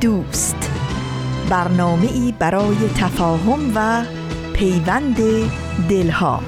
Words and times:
دوست. 0.00 0.70
برنامه 1.50 2.12
ای 2.12 2.34
برای 2.38 2.76
تفاهم 2.96 3.72
و 3.74 4.04
پیوند 4.52 5.16
دلها. 5.88 6.40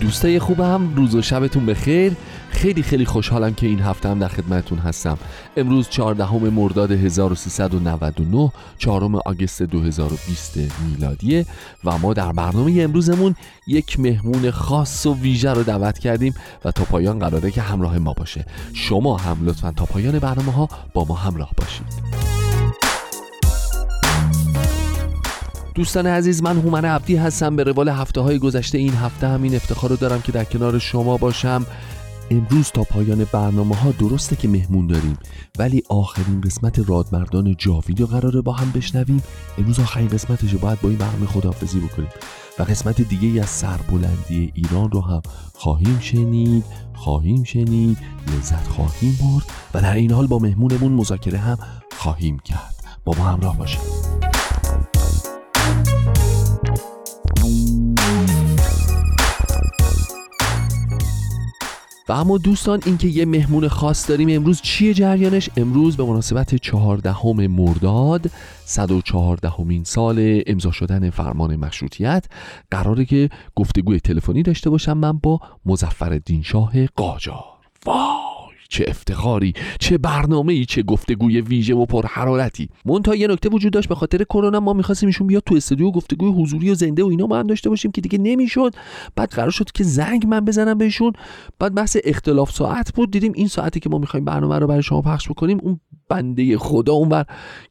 دوستای 0.00 0.38
خوبم 0.38 0.94
روز 0.96 1.14
و 1.14 1.22
شبتون 1.22 1.66
بخیر. 1.66 2.12
خیلی 2.64 2.82
خیلی 2.82 3.04
خوشحالم 3.04 3.54
که 3.54 3.66
این 3.66 3.80
هفته 3.80 4.08
هم 4.08 4.18
در 4.18 4.28
خدمتتون 4.28 4.78
هستم. 4.78 5.18
امروز 5.56 5.88
14 5.88 6.32
مرداد 6.32 6.92
1399 6.92 8.52
4 8.78 9.04
آگست 9.24 9.62
2020 9.62 10.58
میلادیه 10.88 11.46
و 11.84 11.98
ما 11.98 12.14
در 12.14 12.32
برنامه 12.32 12.82
امروزمون 12.82 13.34
یک 13.66 14.00
مهمون 14.00 14.50
خاص 14.50 15.06
و 15.06 15.14
ویژه 15.14 15.52
رو 15.52 15.62
دعوت 15.62 15.98
کردیم 15.98 16.34
و 16.64 16.72
تا 16.72 16.84
پایان 16.84 17.18
قراره 17.18 17.50
که 17.50 17.60
همراه 17.60 17.98
ما 17.98 18.12
باشه. 18.12 18.46
شما 18.74 19.16
هم 19.16 19.38
لطفا 19.46 19.72
تا 19.76 19.84
پایان 19.84 20.18
برنامه 20.18 20.52
ها 20.52 20.68
با 20.94 21.04
ما 21.04 21.14
همراه 21.14 21.50
باشید. 21.56 21.86
دوستان 25.74 26.06
عزیز 26.06 26.42
من 26.42 26.56
هومن 26.56 26.84
عبدی 26.84 27.16
هستم. 27.16 27.56
به 27.56 27.64
روال 27.64 27.88
هفته 27.88 28.20
های 28.20 28.38
گذشته 28.38 28.78
این 28.78 28.94
هفته 28.94 29.28
همین 29.28 29.54
افتخار 29.54 29.90
رو 29.90 29.96
دارم 29.96 30.22
که 30.22 30.32
در 30.32 30.44
کنار 30.44 30.78
شما 30.78 31.16
باشم. 31.16 31.66
امروز 32.30 32.70
تا 32.70 32.82
پایان 32.82 33.26
برنامه 33.32 33.76
ها 33.76 33.90
درسته 33.90 34.36
که 34.36 34.48
مهمون 34.48 34.86
داریم 34.86 35.18
ولی 35.58 35.82
آخرین 35.88 36.40
قسمت 36.40 36.88
رادمردان 36.88 37.54
جاوید 37.58 38.00
رو 38.00 38.06
قراره 38.06 38.40
با 38.40 38.52
هم 38.52 38.72
بشنویم. 38.72 39.22
امروز 39.58 39.80
آخرین 39.80 40.08
قسمتش 40.08 40.52
رو 40.52 40.58
باید 40.58 40.80
با 40.80 40.88
این 40.88 40.98
برنامه 40.98 41.26
خداحافظی 41.26 41.80
بکنیم. 41.80 42.08
و 42.58 42.62
قسمت 42.62 43.00
دیگه 43.00 43.42
از 43.42 43.48
سربلندی 43.48 44.52
ایران 44.54 44.90
رو 44.90 45.00
هم 45.00 45.22
خواهیم 45.54 45.98
شنید 46.00 46.64
خواهیم 46.94 47.44
شنید 47.44 47.98
لذت 48.26 48.68
خواهیم 48.68 49.18
برد 49.20 49.44
و 49.74 49.80
در 49.80 49.94
این 49.94 50.10
حال 50.10 50.26
با 50.26 50.38
مهمونمون 50.38 50.92
مذاکره 50.92 51.38
هم 51.38 51.58
خواهیم 51.96 52.38
کرد. 52.38 52.74
با 53.04 53.14
ما 53.18 53.24
همراه 53.24 53.58
باشید. 53.58 53.80
و 62.08 62.12
اما 62.12 62.38
دوستان 62.38 62.80
اینکه 62.86 63.08
یه 63.08 63.24
مهمون 63.24 63.68
خاص 63.68 64.08
داریم 64.08 64.28
امروز 64.30 64.60
چیه 64.62 64.94
جریانش؟ 64.94 65.50
امروز 65.56 65.96
به 65.96 66.04
مناسبت 66.04 66.54
چهاردهم 66.54 67.46
مرداد 67.46 68.30
114 68.64 69.48
همین 69.48 69.84
سال 69.84 70.42
امضا 70.46 70.70
شدن 70.70 71.10
فرمان 71.10 71.56
مشروطیت. 71.56 72.26
قراره 72.70 73.04
که 73.04 73.30
گفتگوی 73.56 74.00
تلفنی 74.00 74.42
داشته 74.42 74.70
باشم 74.70 74.92
من 74.92 75.12
با 75.18 75.40
مزفر 75.66 76.20
شاه 76.42 76.86
قاجار. 76.86 77.44
واه 77.86 78.33
چه 78.74 78.84
افتخاری 78.88 79.52
چه 79.80 79.98
برنامه 79.98 80.52
ای 80.52 80.64
چه 80.64 80.82
گفتگوی 80.82 81.40
ویژه 81.40 81.74
و 81.74 81.86
پرحرارتی. 81.86 82.68
مونتا 82.84 83.14
یه 83.14 83.26
نکته 83.26 83.48
وجود 83.48 83.72
داشت 83.72 83.88
به 83.88 83.94
خاطر 83.94 84.24
کرونا 84.24 84.60
ما 84.60 84.72
می‌خواستیم 84.72 85.06
ایشون 85.06 85.26
بیاد 85.26 85.42
تو 85.46 85.54
استودیو 85.54 85.90
گفتگوی 85.90 86.42
حضوری 86.42 86.70
و 86.70 86.74
زنده 86.74 87.04
و 87.04 87.06
اینا 87.06 87.26
ما 87.26 87.38
هم 87.38 87.46
داشته 87.46 87.70
باشیم 87.70 87.92
که 87.92 88.00
دیگه 88.00 88.18
نمی‌شد. 88.18 88.74
بعد 89.16 89.30
قرار 89.30 89.50
شد 89.50 89.72
که 89.72 89.84
زنگ 89.84 90.26
من 90.26 90.40
بزنم 90.40 90.78
بهشون. 90.78 91.12
بعد 91.58 91.74
بحث 91.74 91.96
اختلاف 92.04 92.50
ساعت 92.50 92.94
بود. 92.94 93.10
دیدیم 93.10 93.32
این 93.34 93.48
ساعتی 93.48 93.80
که 93.80 93.88
ما 93.88 93.98
می‌خوایم 93.98 94.24
برنامه 94.24 94.58
رو 94.58 94.66
برای 94.66 94.82
شما 94.82 95.02
پخش 95.02 95.28
بکنیم 95.28 95.58
اون 95.62 95.80
بنده 96.08 96.58
خدا 96.58 96.92
اونور 96.92 97.24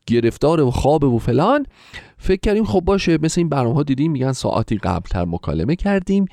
گرفتار 0.07 0.61
و 0.61 0.71
خواب 0.71 1.03
و 1.03 1.19
فلان. 1.19 1.65
فکر 2.17 2.39
کردیم 2.39 2.65
خب 2.65 2.81
باشه 2.81 3.17
مثل 3.21 3.41
این 3.41 3.49
برنامه 3.49 3.75
ها 3.75 3.83
دیدیم 3.83 4.11
میگن 4.11 4.31
ساعتی 4.31 4.77
قبلتر 4.77 5.25
مکالمه 5.25 5.75
کردیم. 5.75 6.25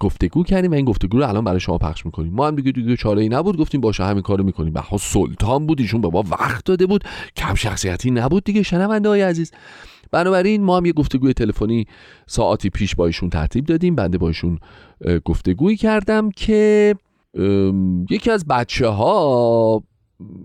گفتگو 0.00 0.42
کردیم 0.42 0.70
و 0.70 0.74
این 0.74 0.84
گفتگو 0.84 1.18
رو 1.18 1.28
الان 1.28 1.44
برای 1.44 1.60
شما 1.60 1.78
پخش 1.78 2.06
می‌کنیم. 2.06 2.32
ما 2.32 2.46
هم 2.46 2.56
دیگه 2.56 2.72
دیگه 2.72 2.96
چاره 2.96 3.22
ای 3.22 3.28
نبود 3.28 3.56
گفتیم 3.56 3.80
باشه 3.80 4.04
همین 4.04 4.22
کارو 4.22 4.44
می‌کنیم. 4.44 4.72
بها 4.72 4.96
سلطان 4.96 5.66
بود 5.66 5.80
ایشون 5.80 6.00
به 6.00 6.08
ما 6.08 6.24
وقت 6.30 6.64
داده 6.64 6.86
بود. 6.86 7.04
کم 7.36 7.54
شخصیتی 7.54 8.10
نبود 8.10 8.44
دیگه 8.44 8.62
شنونده 8.62 9.08
های 9.08 9.22
عزیز. 9.22 9.52
بنابراین 10.10 10.62
ما 10.62 10.76
هم 10.76 10.86
یه 10.86 10.92
گفتگوی 10.92 11.32
تلفنی 11.32 11.86
ساعتی 12.26 12.70
پیش 12.70 12.94
با 12.94 13.06
ایشون 13.06 13.30
ترتیب 13.30 13.64
دادیم. 13.64 13.94
بنده 13.94 14.18
با 14.18 14.28
ایشون 14.28 14.58
گفتگویی 15.24 15.76
کردم 15.76 16.30
که 16.30 16.94
یکی 18.10 18.30
از 18.30 18.46
بچه 18.46 18.88
ها 18.88 19.82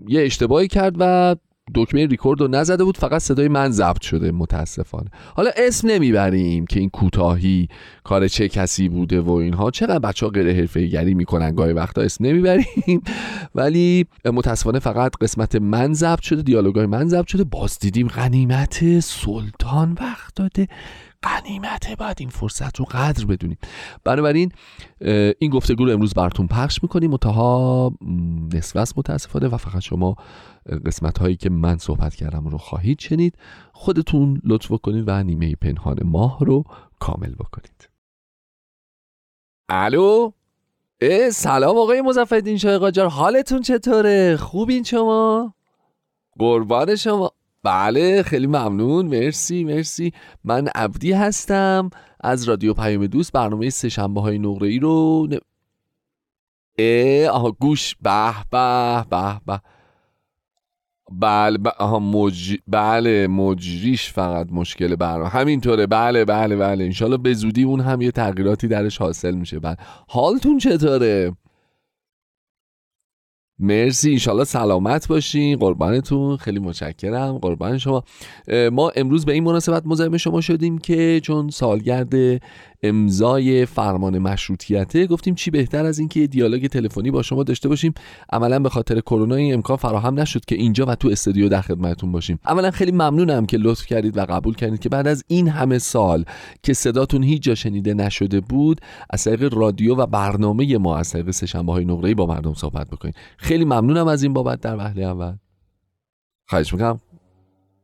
یه 0.08 0.22
اشتباهی 0.22 0.68
کرد 0.68 0.94
و 0.98 1.36
دکمه 1.74 2.06
ریکورد 2.06 2.40
رو 2.40 2.48
نزده 2.48 2.84
بود 2.84 2.96
فقط 2.96 3.20
صدای 3.20 3.48
من 3.48 3.70
ضبط 3.70 4.02
شده 4.02 4.30
متاسفانه. 4.30 5.10
حالا 5.34 5.50
اسم 5.56 5.88
نمی‌بریم 5.88 6.66
که 6.66 6.80
این 6.80 6.90
کوتاهی 6.90 7.68
کار 8.04 8.28
چه 8.28 8.48
کسی 8.48 8.88
بوده 8.88 9.20
و 9.20 9.30
اینها. 9.30 9.70
چقدر 9.70 9.98
بچه 9.98 10.26
ها 10.26 10.32
غیر 10.32 10.66
گری 10.66 11.14
می‌کنن؟ 11.14 11.54
گاهی 11.54 11.72
وقتا 11.72 12.02
اسم 12.02 12.26
نمی‌بریم. 12.26 13.02
ولی 13.54 14.06
متاسفانه 14.24 14.78
فقط 14.78 15.12
قسمت 15.20 15.56
من 15.56 15.92
ضبط 15.92 16.20
شده 16.20 16.42
دیالوگای 16.42 16.86
من 16.86 17.08
ضبط 17.08 17.26
شده. 17.26 17.44
باز 17.44 17.78
دیدیم 17.78 18.08
غنیمت 18.08 19.00
سلطان 19.00 19.96
وقت 20.00 20.34
داده. 20.34 20.68
قنیمته 21.22 21.96
باید 21.96 22.16
این 22.20 22.28
فرصت 22.28 22.76
رو 22.76 22.84
قدر 22.84 23.24
بدونیم. 23.24 23.58
بنابراین 24.04 24.52
این 25.38 25.50
گفتگو 25.50 25.84
رو 25.84 25.92
امروز 25.92 26.14
براتون 26.14 26.46
پخش 26.46 26.82
می‌کنیم. 26.82 27.10
متها 27.10 27.92
نصف 28.74 28.98
متاسفانه 28.98 29.48
و 29.48 29.56
فقط 29.56 29.82
شما 29.82 30.16
قسمت 30.86 31.18
هایی 31.18 31.36
که 31.36 31.50
من 31.50 31.76
صحبت 31.76 32.14
کردم 32.14 32.48
رو 32.48 32.58
خواهید 32.58 33.00
شنید 33.00 33.34
خودتون 33.72 34.40
لطف 34.44 34.72
کنید 34.72 35.04
و 35.06 35.22
نیمه 35.22 35.54
پنهان 35.54 35.98
ماه 36.04 36.38
رو 36.40 36.64
کامل 36.98 37.34
بکنید. 37.34 37.88
الو؟ 39.68 40.32
سلام 41.32 41.76
آقای 41.76 42.00
مزفدین 42.00 42.56
شاه 42.56 42.78
قاجار 42.78 43.08
حالتون 43.08 43.62
چطوره؟ 43.62 44.36
خوبین 44.36 44.82
شما؟ 44.82 45.54
قربان 46.38 46.96
شما. 46.96 47.32
بله 47.62 48.22
خیلی 48.22 48.46
ممنون. 48.46 49.06
مرسی 49.06 49.64
مرسی. 49.64 50.12
من 50.44 50.68
عبدی 50.74 51.12
هستم. 51.12 51.90
از 52.20 52.44
رادیو 52.44 52.74
پیام 52.74 53.06
دوست 53.06 53.32
برنامه 53.32 53.70
سه 53.70 53.88
شنبه 53.88 54.20
های 54.20 54.38
نقره 54.38 54.68
ای 54.68 54.78
رو. 54.78 55.28
اه 56.78 57.26
آها 57.26 57.50
گوش. 57.50 57.96
به 58.02 58.34
به 58.50 59.06
به 59.10 59.40
به. 59.46 59.60
بله 61.20 61.58
آها 61.78 61.98
مج... 61.98 62.56
بله 62.68 63.26
مجریش 63.26 64.12
فقط 64.12 64.46
مشکل 64.50 64.96
برنامه. 64.96 65.28
همینطوره. 65.28 65.86
بله 65.86 66.24
بله 66.24 66.56
بله. 66.56 66.84
انشالله 66.84 67.16
به 67.16 67.34
زودی 67.34 67.62
اون 67.62 67.80
هم 67.80 68.00
یه 68.00 68.10
تغییراتی 68.10 68.68
درش 68.68 68.98
حاصل 68.98 69.34
میشه. 69.34 69.58
بله. 69.58 69.76
حالتون 70.08 70.58
چطوره؟ 70.58 71.32
مرسی. 73.58 74.10
انشالله 74.12 74.44
سلامت 74.44 75.08
باشین. 75.08 75.56
قربانتون. 75.56 76.36
خیلی 76.36 76.58
متشکرم. 76.58 77.38
قربان 77.38 77.78
شما. 77.78 78.04
ما 78.72 78.90
امروز 78.96 79.24
به 79.24 79.32
این 79.32 79.44
مناسبت 79.44 79.86
مزاحم 79.86 80.16
شما 80.16 80.40
شدیم 80.40 80.78
که 80.78 81.20
چون 81.22 81.50
سالگرد 81.50 82.42
امضای 82.82 83.66
فرمان 83.66 84.18
مشروطیته. 84.18 85.06
گفتیم 85.06 85.34
چی 85.34 85.50
بهتر 85.50 85.86
از 85.86 85.98
اینکه 85.98 86.26
دیالوگ 86.26 86.66
تلفنی 86.66 87.10
با 87.10 87.22
شما 87.22 87.42
داشته 87.42 87.68
باشیم. 87.68 87.94
عملا 88.32 88.58
به 88.58 88.68
خاطر 88.68 89.00
کرونا 89.00 89.34
این 89.34 89.54
امکان 89.54 89.76
فراهم 89.76 90.20
نشد 90.20 90.44
که 90.44 90.54
اینجا 90.54 90.86
و 90.86 90.94
تو 90.94 91.08
استودیو 91.08 91.48
در 91.48 91.60
خدمتتون 91.60 92.12
باشیم. 92.12 92.38
اولا 92.46 92.70
خیلی 92.70 92.92
ممنونم 92.92 93.46
که 93.46 93.56
لطف 93.56 93.86
کردید 93.86 94.16
و 94.16 94.24
قبول 94.24 94.54
کردید 94.54 94.80
که 94.80 94.88
بعد 94.88 95.08
از 95.08 95.24
این 95.26 95.48
همه 95.48 95.78
سال 95.78 96.24
که 96.62 96.72
صداتون 96.72 97.22
هیچ 97.22 97.42
جا 97.42 97.54
شنیده 97.54 97.94
نشده 97.94 98.40
بود 98.40 98.80
از 99.10 99.24
طریق 99.24 99.54
رادیو 99.54 99.94
و 99.94 100.06
برنامه 100.06 100.78
ما 100.78 100.96
از 100.96 101.10
طریق 101.10 101.30
سه‌شنبه 101.30 101.72
های 101.72 101.84
نقره 101.84 102.14
با 102.14 102.26
مردم 102.26 102.54
صحبت 102.54 102.90
بکنید. 102.90 103.14
خیلی 103.36 103.64
ممنونم 103.64 104.08
از 104.08 104.22
این 104.22 104.32
بابت 104.32 104.60
در 104.60 104.76
وهله 104.76 105.02
اول. 105.02 105.34
خواهش 106.48 106.72
می‌کنم. 106.72 107.00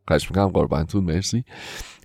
خواهش 0.09 0.31
می‌کنم 0.31 0.49
قربانتون. 0.49 1.05
مرسی. 1.05 1.45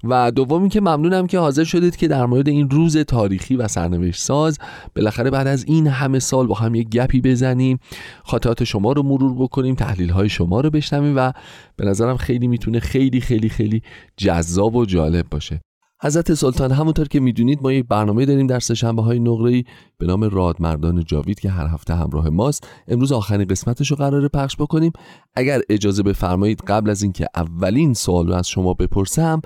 و 0.04 0.32
دومی 0.32 0.70
که 0.70 0.82
ممنونم 0.82 1.28
که 1.28 1.40
حاضر 1.40 1.64
شدید 1.64 1.96
که 1.96 2.08
در 2.08 2.26
مورد 2.26 2.48
این 2.48 2.70
روز 2.70 2.98
تاریخی 2.98 3.56
و 3.56 3.68
سرنوشت 3.68 4.22
ساز 4.22 4.60
بالاخره 4.96 5.30
بعد 5.30 5.48
از 5.48 5.66
این 5.68 5.88
همه 5.88 6.20
سال 6.20 6.48
با 6.48 6.56
هم 6.56 6.76
یک 6.76 6.90
گپی 6.90 7.22
بزنیم 7.22 7.80
خاطرات 8.24 8.64
شما 8.64 8.92
رو 8.92 9.04
مرور 9.04 9.36
بکنیم 9.36 9.76
تحلیل 9.76 10.10
های 10.10 10.30
شما 10.30 10.62
رو 10.62 10.70
بشنویم 10.70 11.14
و 11.18 11.32
به 11.76 11.86
نظرم 11.86 12.18
خیلی 12.18 12.48
می‌تونه 12.48 12.80
خیلی 12.80 13.22
خیلی 13.22 13.50
خیلی 13.50 13.82
جذاب 14.18 14.76
و 14.76 14.86
جالب 14.86 15.30
باشه. 15.30 15.62
حضرت 16.04 16.34
سلطان 16.34 16.72
همونطور 16.72 17.08
که 17.08 17.20
می‌دونید 17.20 17.60
ما 17.62 17.72
یک 17.72 17.86
برنامه 17.90 18.26
داریم 18.26 18.48
در 18.48 18.60
سهشنبه 18.60 19.02
های 19.02 19.20
نقره 19.20 19.64
به 19.98 20.06
نام 20.06 20.24
رادمردان 20.24 21.04
جاوید 21.04 21.40
که 21.40 21.50
هر 21.50 21.68
هفته 21.68 21.96
همراه 21.96 22.30
ماست. 22.30 22.68
امروز 22.88 23.12
آخرین 23.12 23.48
قسمتش 23.48 23.92
رو 23.92 23.98
قراره 23.98 24.28
پخش 24.28 24.56
بکنیم. 24.56 24.92
اگر 25.36 25.62
اجازه 25.70 26.04
بفرمایید 26.04 26.62
قبل 26.68 26.90
از 26.90 27.04
اینکه 27.04 27.28
اولین 27.36 27.94
سوال 27.94 28.28
رو 28.28 28.34
از 28.34 28.48
شما 28.48 28.74
بپرسم 28.74 29.42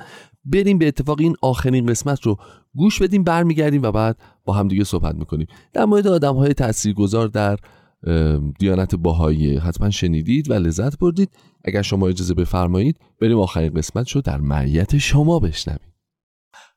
بریم 0.53 0.77
به 0.77 0.88
اتفاق 0.88 1.19
این 1.19 1.35
آخرین 1.41 1.85
قسمت 1.85 2.21
رو 2.21 2.38
گوش 2.75 3.01
بدیم 3.01 3.23
برمیگردیم 3.23 3.81
و 3.81 3.91
بعد 3.91 4.17
با 4.45 4.53
هم 4.53 4.67
دیگه 4.67 4.83
صحبت 4.83 5.15
می‌کنیم. 5.15 5.47
در 5.73 5.85
مورد 5.85 6.07
آدم 6.07 6.35
های 6.35 6.53
تاثیرگذار 6.53 7.27
در 7.27 7.57
دیانت 8.59 8.95
باهایی 8.95 9.57
حتما 9.57 9.89
شنیدید 9.89 10.49
و 10.51 10.53
لذت 10.53 10.99
بردید. 10.99 11.29
اگر 11.65 11.81
شما 11.81 12.07
اجازه 12.07 12.33
بفرمایید 12.33 12.99
بریم 13.21 13.39
آخرین 13.39 13.73
قسمت 13.73 14.11
رو 14.11 14.21
در 14.21 14.38
معیت 14.38 14.97
شما 14.97 15.39
بشنویم. 15.39 15.94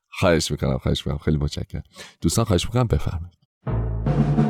خواهش 0.08 0.50
می‌کنم 0.50 0.78
خواهش 0.78 1.06
می‌کنم. 1.06 1.18
خیلی 1.24 1.36
متشکرم. 1.36 1.82
دوستان 2.20 2.44
خواهش 2.44 2.66
می‌کنم 2.66 2.86
بفرمایید. 2.86 4.49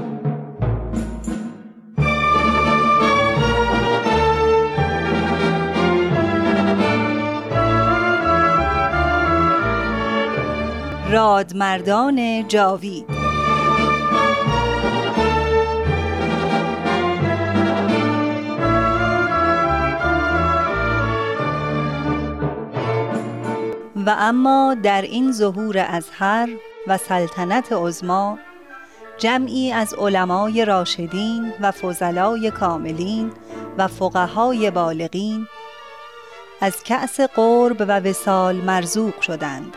رادمردان 11.20 12.48
جاوید. 12.48 13.06
و 24.06 24.16
اما 24.18 24.76
در 24.82 25.02
این 25.02 25.32
ظهور 25.32 25.78
ازهر 25.88 26.48
و 26.86 26.96
سلطنت 26.96 27.72
عزما 27.72 28.38
جمعی 29.18 29.72
از 29.72 29.94
علمای 29.94 30.64
راشدین 30.64 31.52
و 31.60 31.70
فضلای 31.70 32.50
کاملین 32.50 33.32
و 33.78 33.86
فقهای 33.86 34.70
بالغین 34.70 35.46
از 36.60 36.84
کأس 36.84 37.20
قرب 37.20 37.80
و 37.80 38.00
وسال 38.00 38.56
مرزوق 38.56 39.20
شدند. 39.20 39.76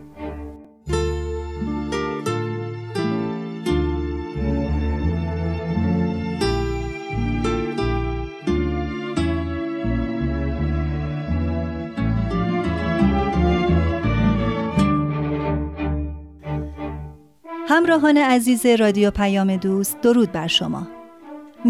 همراهان 17.71 18.17
عزیز 18.17 18.65
رادیو 18.65 19.11
پیام 19.11 19.57
دوست 19.57 20.01
درود 20.01 20.31
بر 20.31 20.47
شما. 20.47 20.87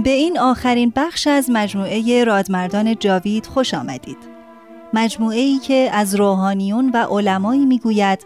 به 0.04 0.10
این 0.10 0.40
آخرین 0.40 0.94
بخش 0.96 1.28
از 1.28 1.50
مجموعه 1.50 2.24
رادمردان 2.24 2.96
جاوید 2.96 3.46
خوش 3.46 3.74
آمدید. 3.74 4.18
مجموعه 4.94 5.40
ای 5.40 5.58
که 5.58 5.90
از 5.94 6.16
روحانیون 6.16 6.92
و 6.94 6.98
علمایی 6.98 7.66
می‌گوید 7.66 8.20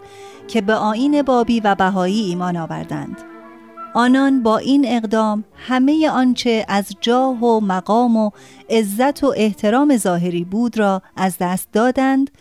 که 0.47 0.61
به 0.61 0.73
آین 0.73 1.21
بابی 1.21 1.59
و 1.59 1.75
بهایی 1.75 2.21
ایمان 2.21 2.57
آوردند. 2.57 3.17
آنان 3.93 4.43
با 4.43 4.57
این 4.57 4.85
اقدام 4.87 5.43
همه 5.67 6.09
آنچه 6.09 6.65
از 6.67 6.91
جاه 7.01 7.43
و 7.43 7.59
مقام 7.59 8.17
و 8.17 8.31
عزت 8.69 9.23
و 9.23 9.33
احترام 9.37 9.97
ظاهری 9.97 10.43
بود 10.43 10.77
را 10.77 11.01
از 11.15 11.37
دست 11.39 11.67
دادند 11.73 12.31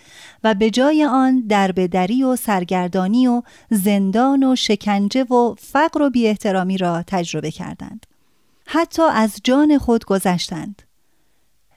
و 0.44 0.54
به 0.54 0.70
جای 0.70 1.04
آن 1.04 1.40
دربدری 1.40 2.24
و 2.24 2.36
سرگردانی 2.36 3.26
و 3.26 3.42
زندان 3.70 4.44
و 4.44 4.56
شکنجه 4.56 5.24
و 5.24 5.54
فقر 5.58 6.02
و 6.02 6.10
بی 6.10 6.26
احترامی 6.26 6.78
را 6.78 7.04
تجربه 7.06 7.50
کردند. 7.50 8.06
حتی 8.66 9.02
از 9.02 9.40
جان 9.44 9.78
خود 9.78 10.04
گذشتند. 10.04 10.82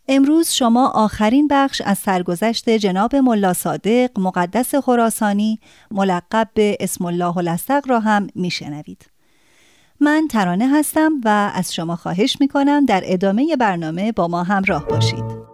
امروز 0.07 0.49
شما 0.49 0.87
آخرین 0.87 1.47
بخش 1.47 1.81
از 1.85 1.97
سرگذشت 1.97 2.69
جناب 2.69 3.15
ملا 3.15 3.53
صادق 3.53 4.19
مقدس 4.19 4.75
خراسانی 4.75 5.59
ملقب 5.91 6.49
به 6.53 6.77
اسم 6.79 7.05
الله 7.05 7.37
الاستق 7.37 7.89
را 7.89 7.99
هم 7.99 8.27
میشنوید. 8.35 9.05
من 9.99 10.27
ترانه 10.31 10.67
هستم 10.67 11.11
و 11.25 11.51
از 11.53 11.73
شما 11.73 11.95
خواهش 11.95 12.37
می 12.39 12.47
کنم 12.47 12.85
در 12.85 13.01
ادامه 13.05 13.55
برنامه 13.55 14.11
با 14.11 14.27
ما 14.27 14.43
همراه 14.43 14.85
باشید. 14.85 15.46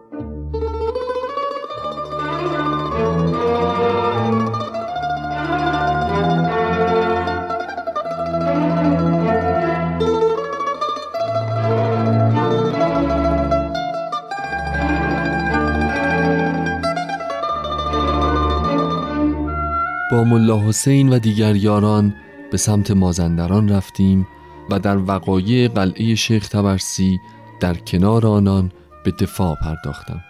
با 20.13 20.23
ملا 20.23 20.59
حسین 20.59 21.09
و 21.09 21.19
دیگر 21.19 21.55
یاران 21.55 22.15
به 22.51 22.57
سمت 22.57 22.91
مازندران 22.91 23.69
رفتیم 23.69 24.27
و 24.69 24.79
در 24.79 24.97
وقایع 24.97 25.67
قلعه 25.67 26.15
شیخ 26.15 26.47
تبرسی 26.47 27.19
در 27.59 27.73
کنار 27.73 28.27
آنان 28.27 28.71
به 29.03 29.11
دفاع 29.11 29.55
پرداختم 29.55 30.23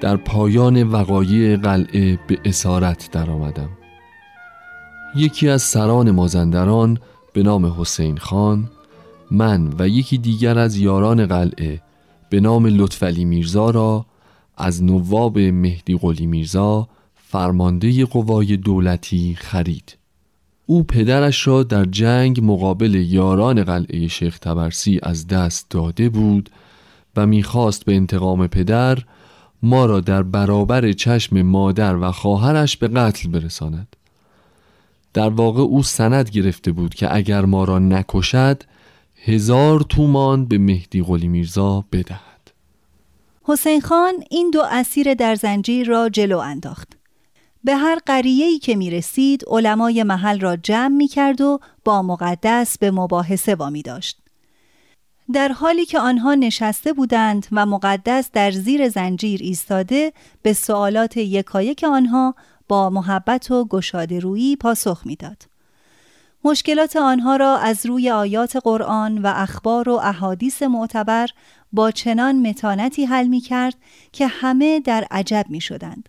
در 0.00 0.16
پایان 0.16 0.82
وقایع 0.82 1.56
قلعه 1.56 2.18
به 2.26 2.38
اسارت 2.44 3.08
درآمدم. 3.12 3.68
یکی 5.16 5.48
از 5.48 5.62
سران 5.62 6.10
مازندران 6.10 6.98
به 7.32 7.42
نام 7.42 7.66
حسین 7.80 8.16
خان 8.16 8.70
من 9.30 9.74
و 9.78 9.88
یکی 9.88 10.18
دیگر 10.18 10.58
از 10.58 10.76
یاران 10.76 11.26
قلعه 11.26 11.82
به 12.30 12.40
نام 12.40 12.66
لطفعلی 12.66 13.24
میرزا 13.24 13.70
را 13.70 14.06
از 14.56 14.82
نواب 14.82 15.38
مهدی 15.38 15.98
قلی 15.98 16.26
میرزا 16.26 16.88
فرمانده 17.32 18.04
قوای 18.04 18.56
دولتی 18.56 19.34
خرید. 19.38 19.96
او 20.66 20.82
پدرش 20.82 21.46
را 21.46 21.62
در 21.62 21.84
جنگ 21.84 22.40
مقابل 22.42 22.94
یاران 22.94 23.64
قلعه 23.64 24.08
شیخ 24.08 24.38
تبرسی 24.38 25.00
از 25.02 25.26
دست 25.26 25.70
داده 25.70 26.08
بود 26.08 26.50
و 27.16 27.26
می‌خواست 27.26 27.84
به 27.84 27.94
انتقام 27.94 28.46
پدر 28.46 28.98
ما 29.62 29.86
را 29.86 30.00
در 30.00 30.22
برابر 30.22 30.92
چشم 30.92 31.42
مادر 31.42 31.96
و 31.96 32.12
خواهرش 32.12 32.76
به 32.76 32.88
قتل 32.88 33.28
برساند. 33.28 33.96
در 35.14 35.28
واقع 35.28 35.60
او 35.62 35.82
سند 35.82 36.30
گرفته 36.30 36.72
بود 36.72 36.94
که 36.94 37.16
اگر 37.16 37.44
ما 37.44 37.64
را 37.64 37.78
نکشد 37.78 38.62
هزار 39.24 39.80
تومان 39.80 40.44
به 40.44 40.58
مهدی 40.58 41.02
قلی 41.02 41.28
میرزا 41.28 41.84
بدهد. 41.92 42.52
حسین 43.42 43.80
خان 43.80 44.14
این 44.30 44.50
دو 44.50 44.62
اسیر 44.70 45.14
در 45.14 45.34
زنجیر 45.34 45.88
را 45.88 46.08
جلو 46.08 46.38
انداخت. 46.38 47.01
به 47.64 47.76
هر 47.76 47.98
قریه‌ای 48.06 48.58
که 48.58 48.76
می 48.76 48.90
رسید 48.90 49.44
علمای 49.46 50.02
محل 50.02 50.40
را 50.40 50.56
جمع 50.56 50.96
می 50.96 51.08
کرد 51.08 51.40
و 51.40 51.60
با 51.84 52.02
مقدس 52.02 52.78
به 52.78 52.90
مباحثه 52.90 53.54
وامی 53.54 53.82
داشت. 53.82 54.18
در 55.32 55.48
حالی 55.48 55.86
که 55.86 55.98
آنها 55.98 56.34
نشسته 56.34 56.92
بودند 56.92 57.46
و 57.52 57.66
مقدس 57.66 58.30
در 58.32 58.50
زیر 58.50 58.88
زنجیر 58.88 59.40
ایستاده 59.42 60.12
به 60.42 60.52
سوالات 60.52 61.16
یکایک 61.16 61.84
آنها 61.84 62.34
با 62.68 62.90
محبت 62.90 63.50
و 63.50 63.64
گشاده 63.64 64.18
رویی 64.18 64.56
پاسخ 64.56 65.02
می‌داد. 65.04 65.42
مشکلات 66.44 66.96
آنها 66.96 67.36
را 67.36 67.58
از 67.58 67.86
روی 67.86 68.10
آیات 68.10 68.56
قرآن 68.56 69.18
و 69.18 69.32
اخبار 69.34 69.88
و 69.88 69.92
احادیث 69.92 70.62
معتبر 70.62 71.28
با 71.72 71.90
چنان 71.90 72.48
متانتی 72.48 73.04
حل 73.04 73.26
می 73.26 73.40
کرد 73.40 73.74
که 74.12 74.26
همه 74.26 74.80
در 74.80 75.06
عجب 75.10 75.46
می 75.48 75.60
شدند. 75.60 76.08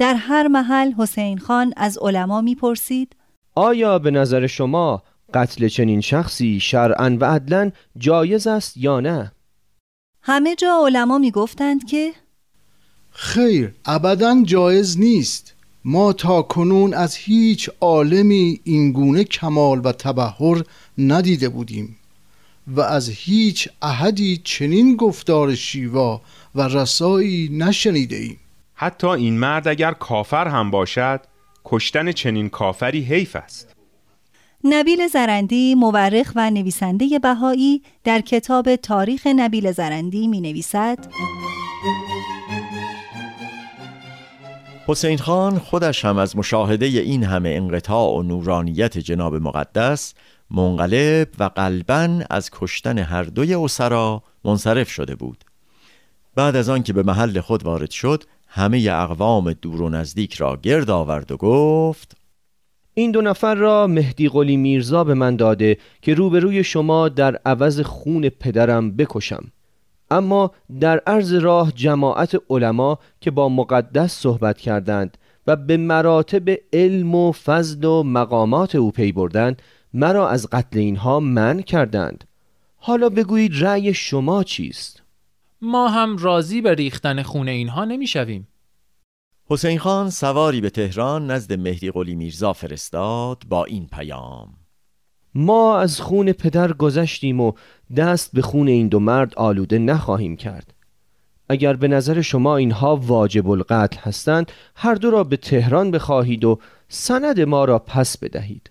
در 0.00 0.14
هر 0.14 0.48
محل 0.48 0.92
حسین 0.92 1.38
خان 1.38 1.72
از 1.76 1.98
علما 1.98 2.40
می‌پرسید 2.40 3.16
آیا 3.54 3.98
به 3.98 4.10
نظر 4.10 4.46
شما 4.46 5.02
قتل 5.34 5.68
چنین 5.68 6.00
شخصی 6.00 6.60
شرعا 6.60 7.16
و 7.20 7.24
عدلا 7.24 7.70
جایز 7.98 8.46
است 8.46 8.76
یا 8.76 9.00
نه؟ 9.00 9.32
همه 10.22 10.56
جا 10.56 10.82
علما 10.86 11.18
می 11.18 11.30
گفتند 11.30 11.86
که 11.86 12.12
خیر 13.10 13.74
ابدا 13.84 14.42
جایز 14.44 14.98
نیست. 14.98 15.54
ما 15.84 16.12
تا 16.12 16.42
کنون 16.42 16.94
از 16.94 17.16
هیچ 17.16 17.70
عالمی 17.80 18.60
اینگونه 18.64 19.24
کمال 19.24 19.80
و 19.84 19.92
تبهر 19.92 20.62
ندیده 20.98 21.48
بودیم 21.48 21.96
و 22.66 22.80
از 22.80 23.08
هیچ 23.08 23.68
احدی 23.82 24.40
چنین 24.44 24.96
گفتار 24.96 25.54
شیوا 25.54 26.20
و 26.54 26.62
رسایی 26.62 27.48
نشنیده 27.52 28.16
ایم. 28.16 28.39
حتی 28.82 29.06
این 29.06 29.38
مرد 29.38 29.68
اگر 29.68 29.92
کافر 29.92 30.48
هم 30.48 30.70
باشد 30.70 31.20
کشتن 31.64 32.12
چنین 32.12 32.48
کافری 32.48 33.00
حیف 33.00 33.36
است. 33.36 33.76
نبیل 34.64 35.08
زرندی 35.08 35.74
مورخ 35.74 36.32
و 36.36 36.50
نویسنده 36.50 37.18
بهایی 37.18 37.82
در 38.04 38.20
کتاب 38.20 38.76
تاریخ 38.76 39.26
نبیل 39.26 39.72
زرندی 39.72 40.28
می 40.28 40.40
نویسد 40.40 40.98
حسین 44.86 45.18
خان 45.18 45.58
خودش 45.58 46.04
هم 46.04 46.18
از 46.18 46.36
مشاهده 46.36 46.86
این 46.86 47.24
همه 47.24 47.48
انقطاع 47.48 48.12
و 48.12 48.22
نورانیت 48.22 48.98
جناب 48.98 49.34
مقدس 49.34 50.14
منقلب 50.50 51.28
و 51.38 51.44
قلبا 51.44 52.20
از 52.30 52.50
کشتن 52.52 52.98
هر 52.98 53.22
دوی 53.22 53.54
اسرا 53.54 54.22
منصرف 54.44 54.90
شده 54.90 55.14
بود. 55.14 55.44
بعد 56.34 56.56
از 56.56 56.68
آن 56.68 56.82
که 56.82 56.92
به 56.92 57.02
محل 57.02 57.40
خود 57.40 57.64
وارد 57.64 57.90
شد 57.90 58.24
همه 58.52 58.88
اقوام 58.90 59.52
دور 59.52 59.82
و 59.82 59.88
نزدیک 59.88 60.34
را 60.34 60.58
گرد 60.62 60.90
آورد 60.90 61.32
و 61.32 61.36
گفت 61.36 62.16
این 62.94 63.10
دو 63.10 63.20
نفر 63.20 63.54
را 63.54 63.86
مهدی 63.86 64.28
قلی 64.28 64.56
میرزا 64.56 65.04
به 65.04 65.14
من 65.14 65.36
داده 65.36 65.76
که 66.02 66.14
روبروی 66.14 66.64
شما 66.64 67.08
در 67.08 67.36
عوض 67.36 67.80
خون 67.80 68.28
پدرم 68.28 68.96
بکشم 68.96 69.44
اما 70.10 70.50
در 70.80 70.98
عرض 70.98 71.34
راه 71.34 71.72
جماعت 71.72 72.42
علما 72.50 72.98
که 73.20 73.30
با 73.30 73.48
مقدس 73.48 74.12
صحبت 74.12 74.58
کردند 74.58 75.18
و 75.46 75.56
به 75.56 75.76
مراتب 75.76 76.50
علم 76.72 77.14
و 77.14 77.32
فضل 77.32 77.84
و 77.84 78.02
مقامات 78.02 78.74
او 78.74 78.90
پی 78.90 79.12
بردند 79.12 79.62
مرا 79.94 80.28
از 80.28 80.46
قتل 80.52 80.78
اینها 80.78 81.20
من 81.20 81.62
کردند 81.62 82.24
حالا 82.76 83.08
بگویید 83.08 83.52
رأی 83.64 83.94
شما 83.94 84.44
چیست؟ 84.44 84.99
ما 85.62 85.88
هم 85.88 86.16
راضی 86.16 86.60
به 86.60 86.74
ریختن 86.74 87.22
خون 87.22 87.48
اینها 87.48 87.84
نمی‌شویم. 87.84 88.48
حسین 89.46 89.78
خان 89.78 90.10
سواری 90.10 90.60
به 90.60 90.70
تهران 90.70 91.30
نزد 91.30 91.52
مهدی 91.52 91.90
قلی 91.90 92.14
میرزا 92.14 92.52
فرستاد 92.52 93.42
با 93.48 93.64
این 93.64 93.86
پیام. 93.86 94.54
ما 95.34 95.78
از 95.78 96.00
خون 96.00 96.32
پدر 96.32 96.72
گذشتیم 96.72 97.40
و 97.40 97.52
دست 97.96 98.30
به 98.32 98.42
خون 98.42 98.68
این 98.68 98.88
دو 98.88 99.00
مرد 99.00 99.34
آلوده 99.34 99.78
نخواهیم 99.78 100.36
کرد. 100.36 100.74
اگر 101.48 101.72
به 101.72 101.88
نظر 101.88 102.20
شما 102.20 102.56
اینها 102.56 102.96
واجب 102.96 103.50
القتل 103.50 104.00
هستند 104.00 104.52
هر 104.76 104.94
دو 104.94 105.10
را 105.10 105.24
به 105.24 105.36
تهران 105.36 105.90
بخواهید 105.90 106.44
و 106.44 106.58
سند 106.88 107.40
ما 107.40 107.64
را 107.64 107.78
پس 107.78 108.18
بدهید. 108.18 108.70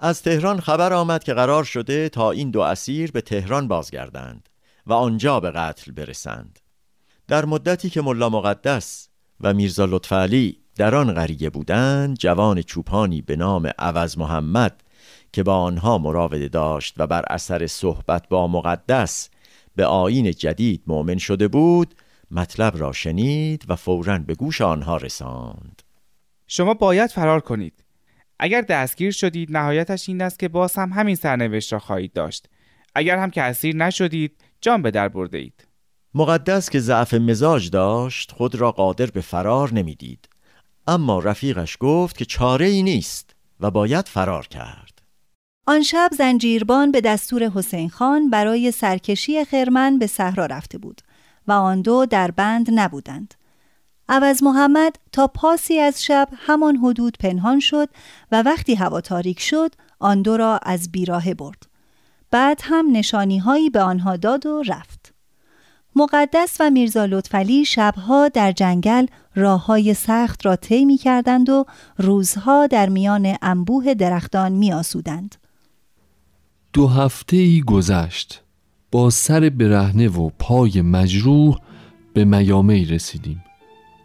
از 0.00 0.22
تهران 0.22 0.60
خبر 0.60 0.92
آمد 0.92 1.24
که 1.24 1.34
قرار 1.34 1.64
شده 1.64 2.08
تا 2.08 2.30
این 2.30 2.50
دو 2.50 2.60
اسیر 2.60 3.10
به 3.12 3.20
تهران 3.20 3.68
بازگردند. 3.68 4.48
و 4.88 4.92
آنجا 4.92 5.40
به 5.40 5.50
قتل 5.50 5.92
برسند. 5.92 6.58
در 7.28 7.44
مدتی 7.44 7.90
که 7.90 8.02
ملا 8.02 8.28
مقدس 8.28 9.08
و 9.40 9.54
میرزا 9.54 9.84
لطفعلی 9.84 10.58
در 10.76 10.94
آن 10.94 11.14
قریه 11.14 11.50
بودند 11.50 12.16
جوان 12.18 12.62
چوپانی 12.62 13.22
به 13.22 13.36
نام 13.36 13.70
عوض 13.78 14.18
محمد 14.18 14.82
که 15.32 15.42
با 15.42 15.56
آنها 15.56 15.98
مراوده 15.98 16.48
داشت 16.48 16.94
و 16.96 17.06
بر 17.06 17.24
اثر 17.30 17.66
صحبت 17.66 18.28
با 18.28 18.48
مقدس 18.48 19.30
به 19.76 19.86
آین 19.86 20.30
جدید 20.30 20.82
مؤمن 20.86 21.18
شده 21.18 21.48
بود 21.48 21.94
مطلب 22.30 22.78
را 22.78 22.92
شنید 22.92 23.64
و 23.68 23.76
فورا 23.76 24.18
به 24.18 24.34
گوش 24.34 24.60
آنها 24.60 24.96
رساند. 24.96 25.82
شما 26.46 26.74
باید 26.74 27.10
فرار 27.10 27.40
کنید. 27.40 27.84
اگر 28.38 28.60
دستگیر 28.60 29.10
شدید 29.10 29.56
نهایتش 29.56 30.08
این 30.08 30.22
است 30.22 30.38
که 30.38 30.48
باز 30.48 30.76
هم 30.76 30.92
همین 30.92 31.14
سرنوشت 31.14 31.72
را 31.72 31.78
خواهید 31.78 32.12
داشت. 32.12 32.48
اگر 32.94 33.18
هم 33.18 33.30
که 33.30 33.42
اسیر 33.42 33.76
نشدید 33.76 34.36
جان 34.60 34.82
به 34.82 34.90
در 34.90 35.08
برده 35.08 35.38
اید. 35.38 35.66
مقدس 36.14 36.70
که 36.70 36.80
ضعف 36.80 37.14
مزاج 37.14 37.70
داشت 37.70 38.32
خود 38.32 38.54
را 38.54 38.72
قادر 38.72 39.06
به 39.06 39.20
فرار 39.20 39.74
نمی‌دید. 39.74 40.28
اما 40.86 41.18
رفیقش 41.18 41.76
گفت 41.80 42.18
که 42.18 42.24
چاره 42.24 42.66
ای 42.66 42.82
نیست 42.82 43.36
و 43.60 43.70
باید 43.70 44.08
فرار 44.08 44.46
کرد. 44.46 45.02
آن 45.66 45.82
شب 45.82 46.10
زنجیربان 46.18 46.92
به 46.92 47.00
دستور 47.00 47.42
حسین 47.42 47.88
خان 47.88 48.30
برای 48.30 48.70
سرکشی 48.70 49.44
خرمن 49.44 49.98
به 49.98 50.06
صحرا 50.06 50.46
رفته 50.46 50.78
بود 50.78 51.00
و 51.48 51.52
آن 51.52 51.82
دو 51.82 52.06
در 52.06 52.30
بند 52.30 52.66
نبودند. 52.70 53.34
عوض 54.08 54.42
محمد 54.42 54.96
تا 55.12 55.26
پاسی 55.26 55.78
از 55.78 56.04
شب 56.04 56.28
همان 56.36 56.76
حدود 56.76 57.16
پنهان 57.20 57.60
شد 57.60 57.88
و 58.32 58.42
وقتی 58.42 58.74
هوا 58.74 59.00
تاریک 59.00 59.40
شد 59.40 59.74
آن 59.98 60.22
دو 60.22 60.36
را 60.36 60.58
از 60.62 60.92
بیراه 60.92 61.34
برد. 61.34 61.67
بعد 62.30 62.60
هم 62.62 62.86
نشانی 62.92 63.38
هایی 63.38 63.70
به 63.70 63.82
آنها 63.82 64.16
داد 64.16 64.46
و 64.46 64.62
رفت. 64.66 65.14
مقدس 65.96 66.56
و 66.60 66.70
میرزا 66.70 67.04
لطفلی 67.04 67.64
شبها 67.64 68.28
در 68.28 68.52
جنگل 68.52 69.06
راه 69.34 69.66
های 69.66 69.94
سخت 69.94 70.46
را 70.46 70.56
طی 70.56 70.84
می 70.84 70.96
کردند 70.96 71.48
و 71.48 71.64
روزها 71.98 72.66
در 72.66 72.88
میان 72.88 73.36
انبوه 73.42 73.94
درختان 73.94 74.52
می 74.52 74.72
آسودند. 74.72 75.34
دو 76.72 76.86
هفته 76.86 77.36
ای 77.36 77.62
گذشت. 77.66 78.42
با 78.92 79.10
سر 79.10 79.48
برهنه 79.48 80.08
و 80.08 80.30
پای 80.38 80.82
مجروح 80.82 81.58
به 82.14 82.24
میامه 82.24 82.90
رسیدیم. 82.90 83.44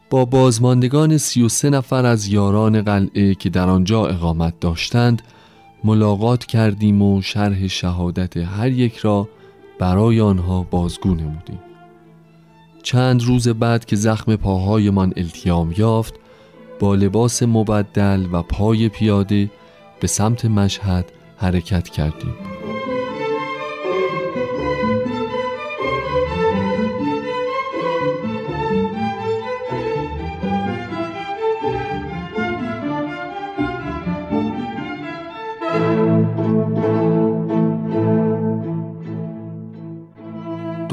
با 0.09 0.25
بازماندگان 0.25 1.17
سی 1.17 1.41
و 1.41 1.49
سه 1.49 1.69
نفر 1.69 2.05
از 2.05 2.27
یاران 2.27 2.81
قلعه 2.81 3.35
که 3.35 3.49
در 3.49 3.69
آنجا 3.69 4.05
اقامت 4.05 4.59
داشتند 4.59 5.21
ملاقات 5.83 6.45
کردیم 6.45 7.01
و 7.01 7.21
شرح 7.21 7.67
شهادت 7.67 8.37
هر 8.37 8.71
یک 8.71 8.97
را 8.97 9.29
برای 9.79 10.21
آنها 10.21 10.63
بازگو 10.63 11.09
نمودیم. 11.15 11.59
چند 12.83 13.23
روز 13.23 13.47
بعد 13.47 13.85
که 13.85 13.95
زخم 13.95 14.35
پاهایمان 14.35 15.13
التیام 15.17 15.73
یافت 15.77 16.13
با 16.79 16.95
لباس 16.95 17.43
مبدل 17.43 18.25
و 18.31 18.41
پای 18.41 18.89
پیاده 18.89 19.49
به 19.99 20.07
سمت 20.07 20.45
مشهد 20.45 21.11
حرکت 21.37 21.89
کردیم. 21.89 22.33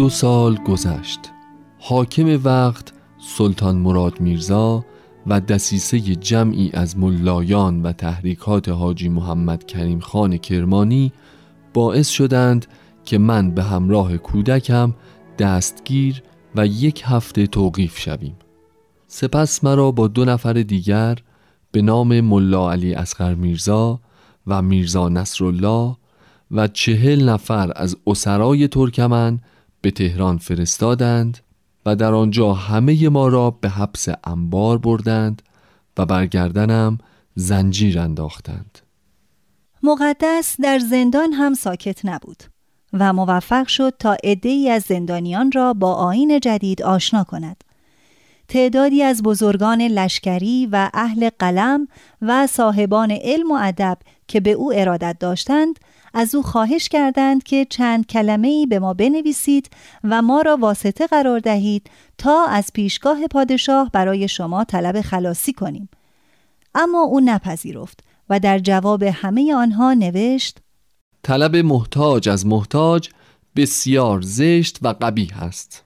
دو 0.01 0.09
سال 0.09 0.55
گذشت. 0.55 1.21
حاکم 1.79 2.41
وقت 2.45 2.93
سلطان 3.19 3.77
مراد 3.77 4.21
میرزا 4.21 4.85
و 5.27 5.41
دسیسه 5.41 6.01
جمعی 6.01 6.71
از 6.75 6.99
ملایان 6.99 7.83
و 7.83 7.93
تحریکات 7.93 8.69
حاجی 8.69 9.09
محمد 9.09 9.67
کریم 9.67 10.01
خان 10.01 10.37
کرمانی 10.37 11.13
باعث 11.75 12.09
شدند 12.09 12.67
که 13.05 13.19
من 13.19 13.51
به 13.51 13.63
همراه 13.63 14.17
کودکم 14.17 14.95
دستگیر 15.39 16.23
و 16.55 16.67
یک 16.67 17.03
هفته 17.07 17.47
توقیف 17.47 17.99
شویم. 17.99 18.37
سپس 19.07 19.65
مرا 19.65 19.91
با 19.91 20.09
دو 20.09 20.25
نفر 20.25 20.53
دیگر 20.53 21.19
به 21.73 21.83
نام 21.83 22.21
ملا 22.21 22.73
علی 22.73 22.95
اسقر 22.95 23.35
میرزا 23.35 24.01
و 24.47 24.63
میرزا 24.63 25.09
نصرالله 25.09 25.97
و 26.51 26.69
چهل 26.69 27.29
نفر 27.29 27.73
از 27.77 27.97
اسرای 28.07 28.69
ترکمن 28.69 29.41
به 29.81 29.91
تهران 29.91 30.39
فرستادند 30.39 31.39
و 31.87 31.97
در 31.97 32.15
آنجا 32.15 32.53
همه 32.53 33.09
ما 33.09 33.29
را 33.29 33.51
به 33.51 33.69
حبس 33.69 34.09
انبار 34.25 34.79
بردند 34.79 35.43
و 35.99 36.07
برگردنم 36.07 36.99
زنجیر 37.35 37.99
انداختند. 37.99 38.79
مقدس 39.83 40.57
در 40.61 40.79
زندان 40.79 41.33
هم 41.33 41.55
ساکت 41.55 42.05
نبود 42.05 42.43
و 42.93 43.13
موفق 43.13 43.67
شد 43.67 43.95
تا 43.99 44.17
عدهای 44.25 44.71
از 44.71 44.83
زندانیان 44.83 45.53
را 45.53 45.73
با 45.75 45.95
آین 45.95 46.41
جدید 46.41 46.83
آشنا 46.83 47.25
کند. 47.25 47.65
تعدادی 48.49 49.03
از 49.03 49.23
بزرگان 49.23 49.83
لشکری 49.83 50.69
و 50.73 50.91
اهل 50.95 51.31
قلم 51.39 51.89
و 52.23 52.47
صاحبان 52.47 53.11
علم 53.11 53.53
و 53.53 53.59
ادب 53.61 53.99
که 54.29 54.41
به 54.41 54.51
او 54.51 54.73
ارادت 54.75 55.17
داشتند 55.21 55.79
از 56.15 56.35
او 56.35 56.43
خواهش 56.43 56.89
کردند 56.89 57.43
که 57.43 57.65
چند 57.71 58.07
کلمه 58.07 58.49
ای 58.49 58.67
به 58.67 58.79
ما 58.79 58.95
بنویسید 58.95 59.71
و 60.05 60.23
ما 60.23 60.43
را 60.43 60.57
واسطه 60.57 61.07
قرار 61.07 61.41
دهید 61.41 61.91
تا 62.19 62.47
از 62.47 62.71
پیشگاه 62.75 63.27
پادشاه 63.27 63.91
برای 63.93 64.29
شما 64.29 64.65
طلب 64.65 65.01
خلاصی 65.01 65.53
کنیم 65.53 65.89
اما 66.75 67.03
او 67.03 67.21
نپذیرفت 67.21 68.01
و 68.31 68.41
در 68.41 68.59
جواب 68.59 69.03
همه 69.03 69.55
آنها 69.55 69.95
نوشت 69.95 70.59
طلب 71.23 71.57
محتاج 71.57 72.29
از 72.29 72.47
محتاج 72.47 73.09
بسیار 73.57 74.21
زشت 74.21 74.79
و 74.83 74.89
قبیح 74.89 75.43
است 75.43 75.85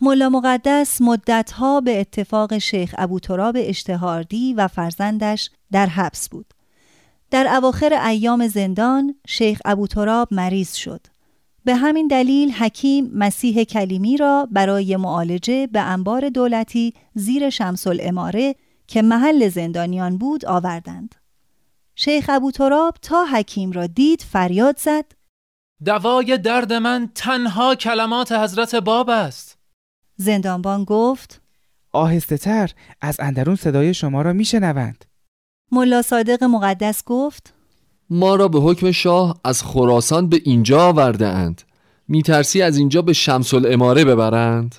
ملا 0.00 0.28
مقدس 0.28 1.00
مدتها 1.00 1.80
به 1.80 2.00
اتفاق 2.00 2.58
شیخ 2.58 2.94
ابو 2.98 3.20
تراب 3.20 3.56
اشتهاردی 3.58 4.54
و 4.54 4.68
فرزندش 4.68 5.50
در 5.72 5.86
حبس 5.86 6.28
بود. 6.28 6.46
در 7.30 7.54
اواخر 7.56 7.92
ایام 8.06 8.48
زندان 8.48 9.14
شیخ 9.26 9.60
ابو 9.64 9.86
تراب 9.86 10.28
مریض 10.30 10.74
شد. 10.74 11.06
به 11.64 11.74
همین 11.74 12.06
دلیل 12.06 12.52
حکیم 12.52 13.10
مسیح 13.14 13.64
کلیمی 13.64 14.16
را 14.16 14.48
برای 14.52 14.96
معالجه 14.96 15.66
به 15.66 15.80
انبار 15.80 16.28
دولتی 16.28 16.94
زیر 17.14 17.50
شمس 17.50 17.86
الاماره 17.86 18.54
که 18.86 19.02
محل 19.02 19.48
زندانیان 19.48 20.18
بود 20.18 20.44
آوردند. 20.44 21.14
شیخ 21.98 22.30
ابو 22.32 22.50
تراب 22.50 22.94
تا 23.02 23.24
حکیم 23.24 23.72
را 23.72 23.86
دید 23.86 24.22
فریاد 24.22 24.78
زد 24.78 25.04
دوای 25.84 26.38
درد 26.38 26.72
من 26.72 27.10
تنها 27.14 27.74
کلمات 27.74 28.32
حضرت 28.32 28.74
باب 28.74 29.10
است 29.10 29.58
زندانبان 30.16 30.84
گفت 30.84 31.40
آهسته 31.92 32.36
تر 32.36 32.70
از 33.00 33.20
اندرون 33.20 33.56
صدای 33.56 33.94
شما 33.94 34.22
را 34.22 34.32
میشنوند 34.32 35.04
ملا 35.72 36.02
صادق 36.02 36.44
مقدس 36.44 37.04
گفت 37.04 37.52
ما 38.10 38.34
را 38.34 38.48
به 38.48 38.60
حکم 38.60 38.90
شاه 38.90 39.40
از 39.44 39.62
خراسان 39.62 40.28
به 40.28 40.40
اینجا 40.44 40.88
آورده 40.88 41.26
اند. 41.26 41.62
میترسی 42.08 42.62
از 42.62 42.76
اینجا 42.76 43.02
به 43.02 43.12
شمس 43.12 43.54
الاماره 43.54 44.04
ببرند؟ 44.04 44.74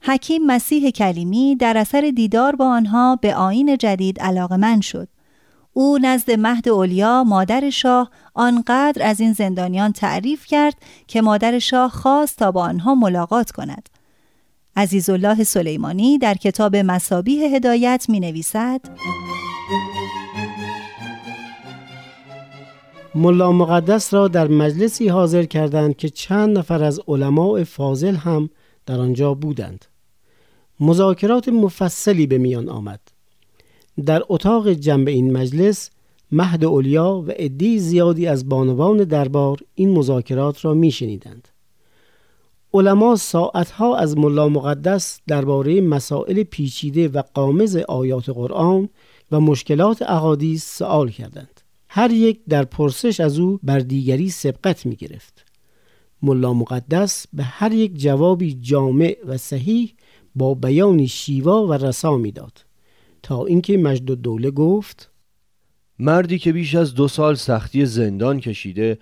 حکیم 0.00 0.46
مسیح 0.46 0.90
کلیمی 0.90 1.56
در 1.56 1.76
اثر 1.76 2.12
دیدار 2.16 2.56
با 2.56 2.66
آنها 2.66 3.16
به 3.16 3.34
آین 3.34 3.76
جدید 3.76 4.20
علاقمند 4.20 4.82
شد. 4.82 5.08
او 5.72 5.98
نزد 6.02 6.30
مهد 6.30 6.68
اولیا 6.68 7.24
مادر 7.24 7.70
شاه 7.70 8.10
آنقدر 8.34 9.06
از 9.06 9.20
این 9.20 9.32
زندانیان 9.32 9.92
تعریف 9.92 10.46
کرد 10.46 10.74
که 11.06 11.22
مادر 11.22 11.58
شاه 11.58 11.90
خواست 11.90 12.38
تا 12.38 12.52
با 12.52 12.62
آنها 12.62 12.94
ملاقات 12.94 13.50
کند. 13.50 13.88
عزیزالله 14.76 15.44
سلیمانی 15.44 16.18
در 16.18 16.34
کتاب 16.34 16.76
مسابیه 16.76 17.48
هدایت 17.48 18.06
می 18.08 18.20
نویسد 18.20 18.80
ملا 23.14 23.52
مقدس 23.52 24.14
را 24.14 24.28
در 24.28 24.48
مجلسی 24.48 25.08
حاضر 25.08 25.44
کردند 25.44 25.96
که 25.96 26.08
چند 26.08 26.58
نفر 26.58 26.84
از 26.84 27.00
علماء 27.08 27.64
فاضل 27.64 28.14
هم 28.14 28.50
در 28.86 29.00
آنجا 29.00 29.34
بودند. 29.34 29.84
مذاکرات 30.80 31.48
مفصلی 31.48 32.26
به 32.26 32.38
میان 32.38 32.68
آمد. 32.68 33.00
در 34.06 34.22
اتاق 34.28 34.68
جنب 34.72 35.08
این 35.08 35.32
مجلس 35.32 35.90
مهد 36.30 36.64
اولیا 36.64 37.24
و 37.26 37.30
عدی 37.30 37.78
زیادی 37.78 38.26
از 38.26 38.48
بانوان 38.48 38.96
دربار 38.96 39.58
این 39.74 39.90
مذاکرات 39.90 40.64
را 40.64 40.74
میشنیدند. 40.74 41.48
علما 42.74 43.16
ساعتها 43.16 43.96
از 43.96 44.18
ملا 44.18 44.48
مقدس 44.48 45.20
درباره 45.26 45.80
مسائل 45.80 46.42
پیچیده 46.42 47.08
و 47.08 47.22
قامز 47.34 47.76
آیات 47.76 48.28
قرآن 48.28 48.88
و 49.32 49.40
مشکلات 49.40 50.02
احادیث 50.02 50.78
سوال 50.78 51.10
کردند. 51.10 51.51
هر 51.94 52.10
یک 52.10 52.40
در 52.48 52.64
پرسش 52.64 53.20
از 53.20 53.38
او 53.38 53.60
بر 53.62 53.78
دیگری 53.78 54.30
سبقت 54.30 54.86
می 54.86 54.96
گرفت 54.96 55.44
ملا 56.22 56.54
مقدس 56.54 57.26
به 57.32 57.42
هر 57.42 57.72
یک 57.72 57.98
جوابی 57.98 58.54
جامع 58.54 59.16
و 59.26 59.36
صحیح 59.36 59.94
با 60.34 60.54
بیانی 60.54 61.08
شیوا 61.08 61.66
و 61.66 61.72
رسا 61.72 62.16
می‌داد. 62.16 62.64
تا 63.22 63.44
اینکه 63.44 63.76
مجد 63.76 64.04
دوله 64.04 64.50
گفت 64.50 65.10
مردی 65.98 66.38
که 66.38 66.52
بیش 66.52 66.74
از 66.74 66.94
دو 66.94 67.08
سال 67.08 67.34
سختی 67.34 67.86
زندان 67.86 68.40
کشیده 68.40 68.98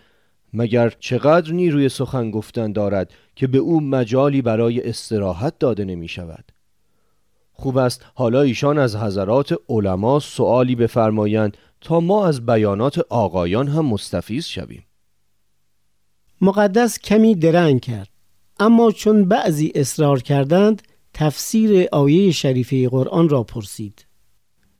مگر 0.52 0.92
چقدر 1.00 1.52
نیروی 1.52 1.88
سخن 1.88 2.30
گفتن 2.30 2.72
دارد 2.72 3.12
که 3.36 3.46
به 3.46 3.58
او 3.58 3.80
مجالی 3.80 4.42
برای 4.42 4.88
استراحت 4.88 5.58
داده 5.58 5.84
نمی 5.84 6.08
شود 6.08 6.44
خوب 7.52 7.76
است 7.76 8.06
حالا 8.14 8.40
ایشان 8.40 8.78
از 8.78 8.96
حضرات 8.96 9.54
علما 9.68 10.20
سوالی 10.20 10.74
بفرمایند 10.74 11.56
تا 11.80 12.00
ما 12.00 12.26
از 12.26 12.46
بیانات 12.46 12.98
آقایان 12.98 13.68
هم 13.68 13.86
مستفیز 13.86 14.46
شویم 14.46 14.84
مقدس 16.40 16.98
کمی 16.98 17.34
درنگ 17.34 17.80
کرد 17.80 18.08
اما 18.60 18.90
چون 18.92 19.24
بعضی 19.24 19.72
اصرار 19.74 20.22
کردند 20.22 20.82
تفسیر 21.14 21.88
آیه 21.92 22.32
شریفه 22.32 22.88
قرآن 22.88 23.28
را 23.28 23.42
پرسید 23.42 24.06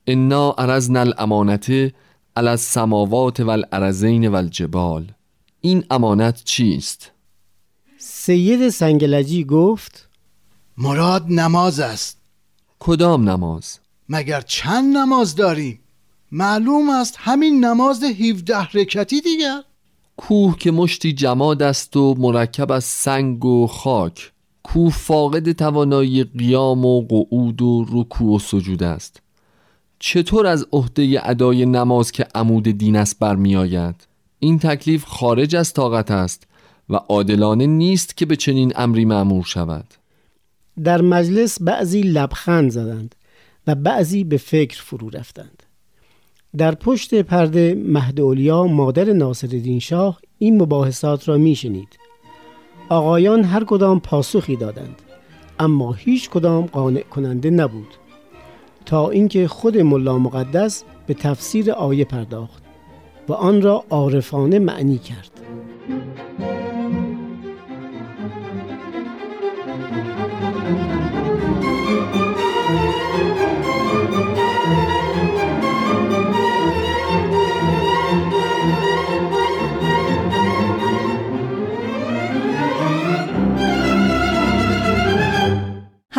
انا 0.07 0.53
ارزنا 0.53 1.01
الامانته 1.01 1.93
علی 2.37 2.49
السماوات 2.49 3.41
والارضین 3.41 4.29
والجبال 4.29 5.13
این 5.61 5.85
امانت 5.91 6.45
چیست؟ 6.45 7.13
سید 7.99 8.69
سنگلجی 8.69 9.45
گفت 9.45 10.09
مراد 10.79 11.27
نماز 11.29 11.81
است 11.81 12.21
کدام 12.79 13.29
نماز؟ 13.31 13.79
مگر 14.09 14.41
چند 14.41 14.97
نماز 14.97 15.35
داریم؟ 15.35 15.81
معلوم 16.33 16.91
است 16.91 17.17
همین 17.19 17.65
نماز 17.65 18.03
17 18.05 18.69
رکتی 18.75 19.21
دیگر. 19.21 19.61
کوه 20.17 20.59
که 20.59 20.71
مشتی 20.71 21.13
جماد 21.13 21.63
است 21.63 21.97
و 21.97 22.15
مرکب 22.19 22.73
از 22.73 22.85
سنگ 22.85 23.45
و 23.45 23.67
خاک 23.67 24.33
کوه 24.63 24.93
فاقد 24.93 25.53
توانایی 25.53 26.25
قیام 26.25 26.85
و 26.85 27.07
قعود 27.07 27.63
و 27.63 27.87
رکوع 27.93 28.37
و 28.37 28.39
سجود 28.39 28.83
است. 28.83 29.23
چطور 29.99 30.47
از 30.47 30.67
عهده 30.73 31.21
ادای 31.23 31.67
نماز 31.67 32.13
که 32.13 32.27
عمود 32.35 32.63
دین 32.63 32.97
است 32.97 33.19
برمیآید؟ 33.19 34.07
این 34.39 34.59
تکلیف 34.59 35.05
خارج 35.05 35.57
از 35.57 35.73
طاقت 35.73 36.11
است 36.11 36.47
و 36.91 36.95
عادلانه 36.95 37.67
نیست 37.67 38.17
که 38.17 38.27
به 38.27 38.37
چنین 38.37 38.73
امری 38.77 39.05
معمور 39.05 39.45
شود. 39.45 39.95
در 40.85 41.01
مجلس 41.01 41.63
بعضی 41.63 42.03
لبخند 42.03 42.71
زدند 42.71 43.15
و 43.67 43.75
بعضی 43.75 44.25
به 44.25 44.37
فکر 44.37 44.83
فرو 44.83 45.11
رفتند. 45.11 45.63
در 46.57 46.75
پشت 46.75 47.15
پرده 47.15 47.75
مهد 47.87 48.21
مادر 48.51 49.13
ناصرالدین 49.13 49.79
شاه 49.79 50.21
این 50.39 50.63
مباحثات 50.63 51.29
را 51.29 51.37
میشنید. 51.37 51.99
آقایان 52.89 53.45
هر 53.45 53.65
کدام 53.65 54.01
پاسخی 54.01 54.57
دادند 54.57 55.03
اما 55.59 55.93
هیچ 55.93 56.31
کدام 56.31 56.67
قانع 56.67 57.01
کننده 57.01 57.51
نبود. 57.51 57.95
تا 58.87 59.11
اینکه 59.11 59.49
خود 59.49 59.79
ملا 59.79 60.19
مقدس 60.19 60.85
به 61.07 61.15
تفسیر 61.15 61.73
آیه 61.73 62.05
پرداخت 62.05 62.63
و 63.29 63.33
آن 63.33 63.63
را 63.63 63.85
عارفانه 63.91 64.59
معنی 64.59 64.99
کرد. 64.99 65.31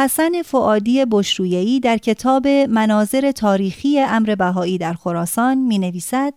حسن 0.02 0.42
فعادی 0.46 1.06
بشرویهی 1.12 1.80
در 1.80 1.98
کتاب 1.98 2.48
مناظر 2.48 3.32
تاریخی 3.32 4.00
امر 4.00 4.36
بهایی 4.36 4.78
در 4.78 4.94
خراسان 4.94 5.58
می 5.58 5.80
نویسد 5.80 6.34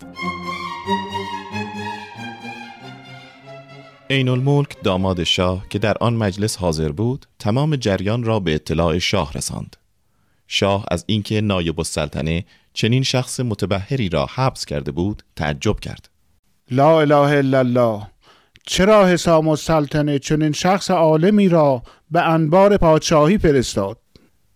عین 4.11 4.29
الملک 4.29 4.83
داماد 4.83 5.25
شاه 5.25 5.69
که 5.71 5.79
در 5.79 5.97
آن 6.01 6.15
مجلس 6.15 6.57
حاضر 6.57 6.93
بود 6.93 7.27
تمام 7.39 7.77
جریان 7.77 8.25
را 8.25 8.41
به 8.41 8.55
اطلاع 8.55 8.99
شاه 8.99 9.33
رساند. 9.33 9.77
شاه 10.49 10.85
از 10.91 11.05
اینکه 11.07 11.41
نایب 11.41 11.81
السلطنه 11.81 12.45
چنین 12.73 13.03
شخص 13.03 13.41
متبهری 13.41 14.09
را 14.09 14.27
حبس 14.27 14.65
کرده 14.65 14.93
بود 14.93 15.23
تعجب 15.37 15.81
کرد. 15.81 16.09
لا 16.71 17.01
اله 17.01 17.39
الا 17.39 17.59
الله. 17.59 18.14
چرا 18.67 19.07
حسام 19.07 19.49
السلطنه 19.49 20.19
چنین 20.19 20.53
شخص 20.53 20.91
عالمی 20.91 21.49
را 21.49 21.83
به 22.11 22.23
انبار 22.23 22.77
پادشاهی 22.77 23.39
فرستاد؟ 23.39 23.99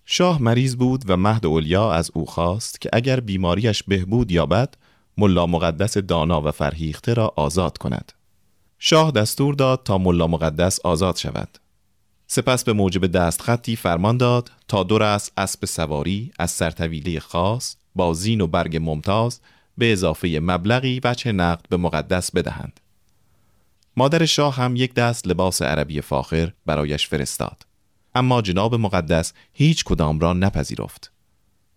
شاه 0.04 0.42
مریض 0.42 0.76
بود 0.76 1.04
و 1.08 1.16
مهد 1.16 1.46
اولیا 1.46 1.92
از 1.92 2.10
او 2.14 2.26
خواست 2.26 2.80
که 2.80 2.90
اگر 2.92 3.20
بیماریش 3.20 3.82
بهبود 3.82 4.30
یابد 4.32 4.74
ملا 5.18 5.46
مقدس 5.46 5.98
دانا 5.98 6.42
و 6.42 6.50
فرهیخته 6.50 7.14
را 7.14 7.32
آزاد 7.36 7.78
کند. 7.78 8.12
شاه 8.78 9.10
دستور 9.10 9.54
داد 9.54 9.82
تا 9.84 9.98
ملا 9.98 10.26
مقدس 10.26 10.80
آزاد 10.80 11.16
شود. 11.16 11.58
سپس 12.26 12.64
به 12.64 12.72
موجب 12.72 13.06
دستخطی 13.06 13.76
فرمان 13.76 14.16
داد 14.16 14.50
تا 14.68 14.82
دو 14.82 14.98
رأس 14.98 15.30
اسب 15.36 15.64
سواری 15.64 16.32
از 16.38 16.50
سرطویله 16.50 17.20
خاص 17.20 17.76
با 17.94 18.14
زین 18.14 18.40
و 18.40 18.46
برگ 18.46 18.76
ممتاز 18.76 19.40
به 19.78 19.92
اضافه 19.92 20.40
مبلغی 20.42 21.00
وجه 21.04 21.32
نقد 21.32 21.68
به 21.68 21.76
مقدس 21.76 22.30
بدهند. 22.30 22.80
مادر 23.98 24.24
شاه 24.24 24.54
هم 24.54 24.76
یک 24.76 24.94
دست 24.94 25.28
لباس 25.28 25.62
عربی 25.62 26.00
فاخر 26.00 26.52
برایش 26.66 27.08
فرستاد. 27.08 27.66
اما 28.14 28.42
جناب 28.42 28.74
مقدس 28.74 29.32
هیچ 29.52 29.84
کدام 29.84 30.18
را 30.18 30.32
نپذیرفت. 30.32 31.12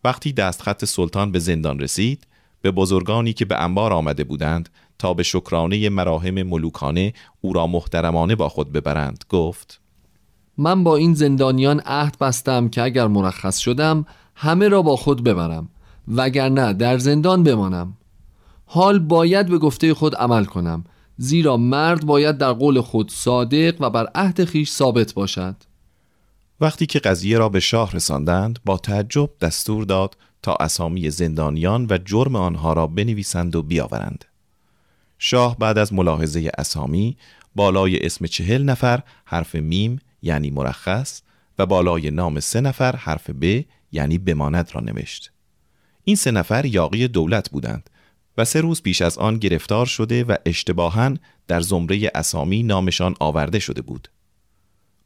وقتی 0.04 0.34
دستخط 0.34 0.86
سلطان 0.86 1.32
به 1.32 1.40
زندان 1.40 1.80
رسید 1.80 2.28
به 2.62 2.72
بزرگانی 2.72 3.34
که 3.34 3.46
به 3.46 3.62
انبار 3.62 3.94
آمده 3.94 4.24
بودند 4.24 4.70
تا 5.00 5.14
به 5.14 5.24
شکرانه 5.24 5.90
مراهم 5.90 6.44
ملوکانه 6.44 7.14
او 7.42 7.54
را 7.54 7.68
محترمانه 7.68 8.36
با 8.36 8.50
خود 8.50 8.72
ببرند 8.72 9.24
گفت 9.30 9.82
من 10.58 10.84
با 10.84 10.96
این 10.96 11.14
زندانیان 11.14 11.80
عهد 11.86 12.18
بستم 12.18 12.70
که 12.70 12.82
اگر 12.82 13.08
مرخص 13.08 13.58
شدم 13.58 14.06
همه 14.36 14.68
را 14.68 14.82
با 14.82 14.96
خود 14.96 15.24
ببرم 15.24 15.70
وگرنه 16.08 16.74
در 16.74 16.98
زندان 16.98 17.44
بمانم. 17.44 17.94
حال 18.66 19.00
باید 19.00 19.48
به 19.48 19.58
گفته 19.58 19.94
خود 19.94 20.16
عمل 20.16 20.46
کنم. 20.46 20.84
زیرا 21.22 21.58
مرد 21.58 22.06
باید 22.06 22.38
در 22.38 22.54
قول 22.54 22.82
خود 22.82 23.12
صادق 23.12 23.76
و 23.80 23.90
بر 23.90 24.08
عهد 24.16 24.46
خیش 24.46 24.72
ثابت 24.72 25.14
باشد. 25.14 25.56
وقتی 26.62 26.86
که 26.86 27.00
قضیه 27.00 27.38
را 27.38 27.50
به 27.50 27.60
شاه 27.60 27.92
رساندند 27.92 28.60
با 28.66 28.78
تعجب 28.78 29.30
دستور 29.42 29.84
داد 29.84 30.18
تا 30.42 30.56
اسامی 30.56 31.10
زندانیان 31.10 31.88
و 31.90 31.98
جرم 32.06 32.36
آنها 32.36 32.74
را 32.74 32.88
بنویسند 32.88 33.56
و 33.56 33.64
بیاورند. 33.64 34.26
شاه 35.20 35.58
بعد 35.58 35.78
از 35.78 35.94
ملاحظه 35.94 36.52
اسامی 36.58 37.18
بالای 37.56 38.06
اسم 38.06 38.26
چهل 38.26 38.64
نفر 38.64 39.04
حرف 39.26 39.56
میم 39.56 40.00
یعنی 40.22 40.50
مرخص 40.50 41.22
و 41.60 41.66
بالای 41.66 42.12
نام 42.12 42.40
سه 42.40 42.62
نفر 42.62 42.96
حرف 42.96 43.30
ب 43.42 43.64
یعنی 43.92 44.18
بماند 44.18 44.70
را 44.74 44.82
نوشت. 44.82 45.32
این 46.04 46.16
سه 46.16 46.32
نفر 46.32 46.66
یاقی 46.66 47.08
دولت 47.08 47.50
بودند 47.50 47.90
و 48.38 48.46
سه 48.46 48.62
روز 48.62 48.82
پیش 48.82 49.02
از 49.02 49.18
آن 49.18 49.38
گرفتار 49.38 49.86
شده 49.86 50.24
و 50.24 50.36
اشتباها 50.46 51.14
در 51.48 51.62
زمره 51.62 52.12
اسامی 52.16 52.64
نامشان 52.64 53.16
آورده 53.20 53.60
شده 53.60 53.82
بود. 53.82 54.08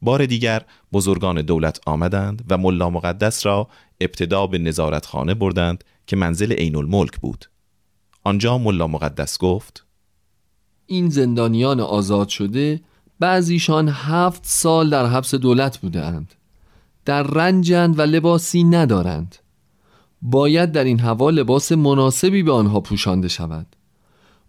بار 0.02 0.26
دیگر 0.26 0.62
بزرگان 0.92 1.42
دولت 1.42 1.80
آمدند 1.86 2.44
و 2.50 2.58
ملا 2.58 2.90
مقدس 2.90 3.46
را 3.46 3.68
ابتدا 4.00 4.46
به 4.46 4.58
نظارتخانه 4.58 5.34
بردند 5.34 5.84
که 6.06 6.16
منزل 6.16 6.52
عین 6.52 6.76
الملک 6.76 7.18
بود. 7.18 7.44
آنجا 8.24 8.58
ملا 8.58 8.86
مقدس 8.86 9.38
گفت 9.38 9.86
این 10.86 11.08
زندانیان 11.08 11.80
آزاد 11.80 12.28
شده 12.28 12.80
بعضیشان 13.20 13.88
هفت 13.88 14.42
سال 14.46 14.90
در 14.90 15.06
حبس 15.06 15.34
دولت 15.34 15.78
بودند 15.78 16.34
در 17.04 17.22
رنجند 17.22 17.98
و 17.98 18.02
لباسی 18.02 18.64
ندارند. 18.64 19.36
باید 20.22 20.72
در 20.72 20.84
این 20.84 21.00
هوا 21.00 21.30
لباس 21.30 21.72
مناسبی 21.72 22.42
به 22.42 22.52
آنها 22.52 22.80
پوشانده 22.80 23.28
شود 23.28 23.66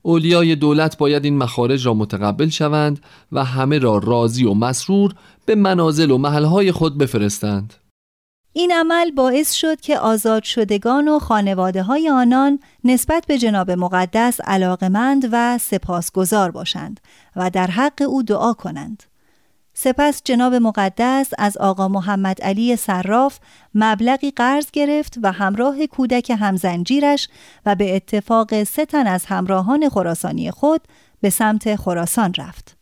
اولیای 0.01 0.55
دولت 0.55 0.97
باید 0.97 1.25
این 1.25 1.37
مخارج 1.37 1.85
را 1.85 1.93
متقبل 1.93 2.49
شوند 2.49 2.99
و 3.31 3.43
همه 3.43 3.79
را 3.79 3.97
راضی 3.97 4.45
و 4.45 4.53
مسرور 4.53 5.15
به 5.45 5.55
منازل 5.55 6.11
و 6.11 6.17
محلهای 6.17 6.71
خود 6.71 6.97
بفرستند 6.97 7.73
این 8.53 8.71
عمل 8.71 9.11
باعث 9.11 9.53
شد 9.53 9.81
که 9.81 9.99
آزاد 9.99 10.43
شدگان 10.43 11.07
و 11.07 11.19
خانواده 11.19 11.83
های 11.83 12.09
آنان 12.09 12.59
نسبت 12.83 13.25
به 13.27 13.37
جناب 13.37 13.71
مقدس 13.71 14.41
علاقمند 14.41 15.29
و 15.31 15.57
سپاسگزار 15.57 16.51
باشند 16.51 16.99
و 17.35 17.49
در 17.49 17.67
حق 17.67 18.01
او 18.07 18.23
دعا 18.23 18.53
کنند. 18.53 19.03
سپس 19.79 20.21
جناب 20.25 20.53
مقدس 20.53 21.29
از 21.37 21.57
آقا 21.57 21.87
محمد 21.87 22.41
علی 22.41 22.75
صراف 22.75 23.39
مبلغی 23.75 24.31
قرض 24.31 24.71
گرفت 24.71 25.19
و 25.23 25.31
همراه 25.31 25.87
کودک 25.87 26.29
همزنجیرش 26.39 27.29
و 27.65 27.75
به 27.75 27.95
اتفاق 27.95 28.63
سه 28.63 28.85
تن 28.85 29.07
از 29.07 29.25
همراهان 29.25 29.89
خراسانی 29.89 30.51
خود 30.51 30.81
به 31.21 31.29
سمت 31.29 31.75
خراسان 31.75 32.33
رفت. 32.37 32.77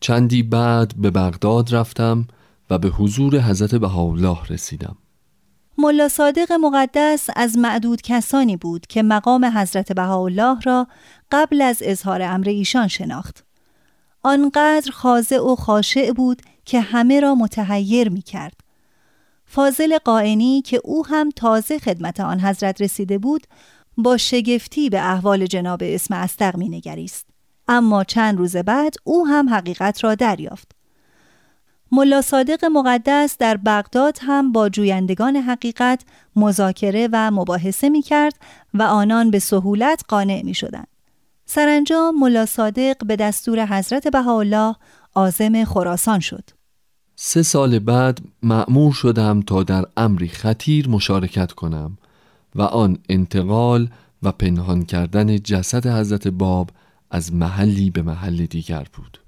چندی 0.00 0.42
بعد 0.42 0.92
به 0.96 1.10
بغداد 1.10 1.74
رفتم 1.74 2.26
و 2.70 2.78
به 2.78 2.88
حضور 2.88 3.40
حضرت 3.40 3.74
بهاءالله 3.74 4.38
رسیدم. 4.50 4.96
ملا 5.78 6.08
صادق 6.08 6.52
مقدس 6.52 7.26
از 7.36 7.58
معدود 7.58 8.02
کسانی 8.02 8.56
بود 8.56 8.86
که 8.86 9.02
مقام 9.02 9.44
حضرت 9.44 9.92
بهاءالله 9.92 10.60
را 10.60 10.86
قبل 11.32 11.62
از 11.62 11.78
اظهار 11.84 12.22
امر 12.22 12.48
ایشان 12.48 12.88
شناخت. 12.88 13.45
آنقدر 14.26 14.90
خاضع 14.92 15.38
و 15.38 15.56
خاشع 15.56 16.12
بود 16.12 16.42
که 16.64 16.80
همه 16.80 17.20
را 17.20 17.34
متحیر 17.34 18.08
می 18.08 18.22
کرد. 18.22 18.60
فاضل 19.44 19.98
قائنی 19.98 20.62
که 20.62 20.80
او 20.84 21.06
هم 21.06 21.30
تازه 21.30 21.78
خدمت 21.78 22.20
آن 22.20 22.40
حضرت 22.40 22.80
رسیده 22.80 23.18
بود 23.18 23.46
با 23.96 24.16
شگفتی 24.16 24.90
به 24.90 25.00
احوال 25.00 25.46
جناب 25.46 25.80
اسم 25.82 26.14
استق 26.14 26.56
می 26.56 26.68
نگریست. 26.68 27.26
اما 27.68 28.04
چند 28.04 28.38
روز 28.38 28.56
بعد 28.56 28.94
او 29.04 29.26
هم 29.26 29.48
حقیقت 29.48 30.04
را 30.04 30.14
دریافت. 30.14 30.72
ملا 31.92 32.22
صادق 32.22 32.64
مقدس 32.64 33.36
در 33.38 33.56
بغداد 33.56 34.18
هم 34.22 34.52
با 34.52 34.68
جویندگان 34.68 35.36
حقیقت 35.36 36.02
مذاکره 36.36 37.08
و 37.12 37.30
مباحثه 37.30 37.88
می 37.88 38.02
کرد 38.02 38.34
و 38.74 38.82
آنان 38.82 39.30
به 39.30 39.38
سهولت 39.38 40.02
قانع 40.08 40.42
می 40.42 40.54
شدند. 40.54 40.95
سرانجام 41.46 42.18
ملا 42.20 42.46
صادق 42.46 42.96
به 43.06 43.16
دستور 43.16 43.66
حضرت 43.66 44.08
بهاءالله 44.08 44.76
عازم 45.14 45.64
خراسان 45.64 46.20
شد. 46.20 46.50
سه 47.16 47.42
سال 47.42 47.78
بعد 47.78 48.18
معمور 48.42 48.92
شدم 48.92 49.42
تا 49.42 49.62
در 49.62 49.84
امری 49.96 50.28
خطیر 50.28 50.88
مشارکت 50.88 51.52
کنم 51.52 51.98
و 52.54 52.62
آن 52.62 52.98
انتقال 53.08 53.88
و 54.22 54.32
پنهان 54.32 54.84
کردن 54.84 55.38
جسد 55.38 55.86
حضرت 55.86 56.28
باب 56.28 56.70
از 57.10 57.34
محلی 57.34 57.90
به 57.90 58.02
محل 58.02 58.46
دیگر 58.46 58.86
بود. 58.92 59.20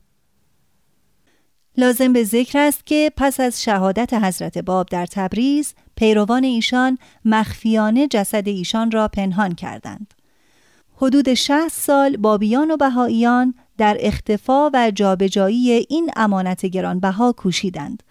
لازم 1.76 2.12
به 2.12 2.24
ذکر 2.24 2.58
است 2.58 2.86
که 2.86 3.12
پس 3.16 3.40
از 3.40 3.62
شهادت 3.62 4.14
حضرت 4.14 4.58
باب 4.58 4.88
در 4.88 5.06
تبریز 5.06 5.74
پیروان 5.96 6.44
ایشان 6.44 6.98
مخفیانه 7.24 8.08
جسد 8.08 8.48
ایشان 8.48 8.90
را 8.90 9.08
پنهان 9.08 9.54
کردند. 9.54 10.14
حدود 11.00 11.34
60 11.34 11.68
سال 11.68 12.16
بابیان 12.16 12.70
و 12.70 12.76
بهاییان 12.76 13.54
در 13.78 13.96
اختفا 14.00 14.70
و 14.74 14.90
جابجایی 14.94 15.70
این 15.70 16.10
امانت 16.16 16.66
گرانبها 16.66 17.32
کوشیدند 17.32 18.02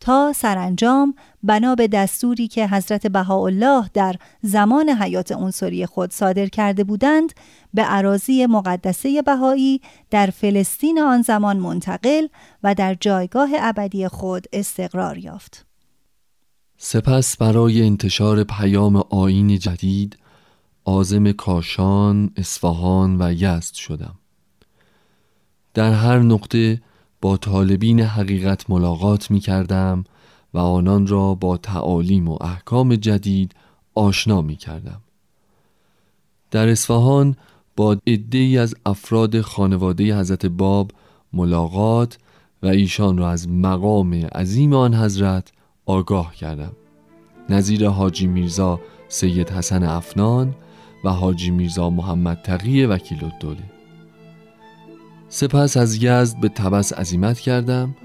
تا 0.00 0.32
سرانجام 0.36 1.14
بنا 1.42 1.74
به 1.74 1.88
دستوری 1.88 2.48
که 2.48 2.68
حضرت 2.68 3.06
بهاءالله 3.06 3.90
در 3.94 4.14
زمان 4.42 4.88
حیات 4.88 5.32
عنصری 5.32 5.86
خود 5.86 6.12
صادر 6.12 6.46
کرده 6.46 6.84
بودند 6.84 7.32
به 7.74 7.82
عراضی 7.82 8.46
مقدسه 8.46 9.22
بهایی 9.22 9.80
در 10.10 10.26
فلسطین 10.26 10.98
آن 10.98 11.22
زمان 11.22 11.56
منتقل 11.56 12.26
و 12.62 12.74
در 12.74 12.94
جایگاه 12.94 13.50
ابدی 13.58 14.08
خود 14.08 14.46
استقرار 14.52 15.18
یافت. 15.18 15.66
سپس 16.78 17.36
برای 17.36 17.82
انتشار 17.82 18.44
پیام 18.44 18.96
آین 18.96 19.58
جدید 19.58 20.16
آزم 20.86 21.32
کاشان، 21.32 22.30
اصفهان 22.36 23.16
و 23.22 23.32
یزد 23.32 23.74
شدم. 23.74 24.14
در 25.74 25.92
هر 25.92 26.18
نقطه 26.18 26.82
با 27.20 27.36
طالبین 27.36 28.00
حقیقت 28.00 28.70
ملاقات 28.70 29.30
می 29.30 29.40
کردم 29.40 30.04
و 30.54 30.58
آنان 30.58 31.06
را 31.06 31.34
با 31.34 31.56
تعالیم 31.56 32.28
و 32.28 32.38
احکام 32.40 32.96
جدید 32.96 33.54
آشنا 33.94 34.42
می 34.42 34.56
کردم. 34.56 35.00
در 36.50 36.68
اصفهان 36.68 37.36
با 37.76 37.96
عده 38.06 38.38
از 38.60 38.74
افراد 38.86 39.40
خانواده 39.40 40.18
حضرت 40.18 40.46
باب 40.46 40.90
ملاقات 41.32 42.18
و 42.62 42.66
ایشان 42.66 43.18
را 43.18 43.30
از 43.30 43.48
مقام 43.48 44.14
عظیم 44.14 44.72
آن 44.72 44.94
حضرت 44.94 45.52
آگاه 45.86 46.34
کردم 46.34 46.72
نظیر 47.48 47.88
حاجی 47.88 48.26
میرزا 48.26 48.80
سید 49.08 49.50
حسن 49.50 49.82
افنان 49.82 50.54
و 51.06 51.08
حاجی 51.08 51.50
میرزا 51.50 51.90
محمد 51.90 52.40
تقی 52.42 52.86
وکیل 52.86 53.24
الدوله. 53.24 53.62
سپس 55.28 55.76
از 55.76 56.02
یزد 56.02 56.40
به 56.40 56.48
تبس 56.48 56.92
عزیمت 56.92 57.40
کردم 57.40 57.96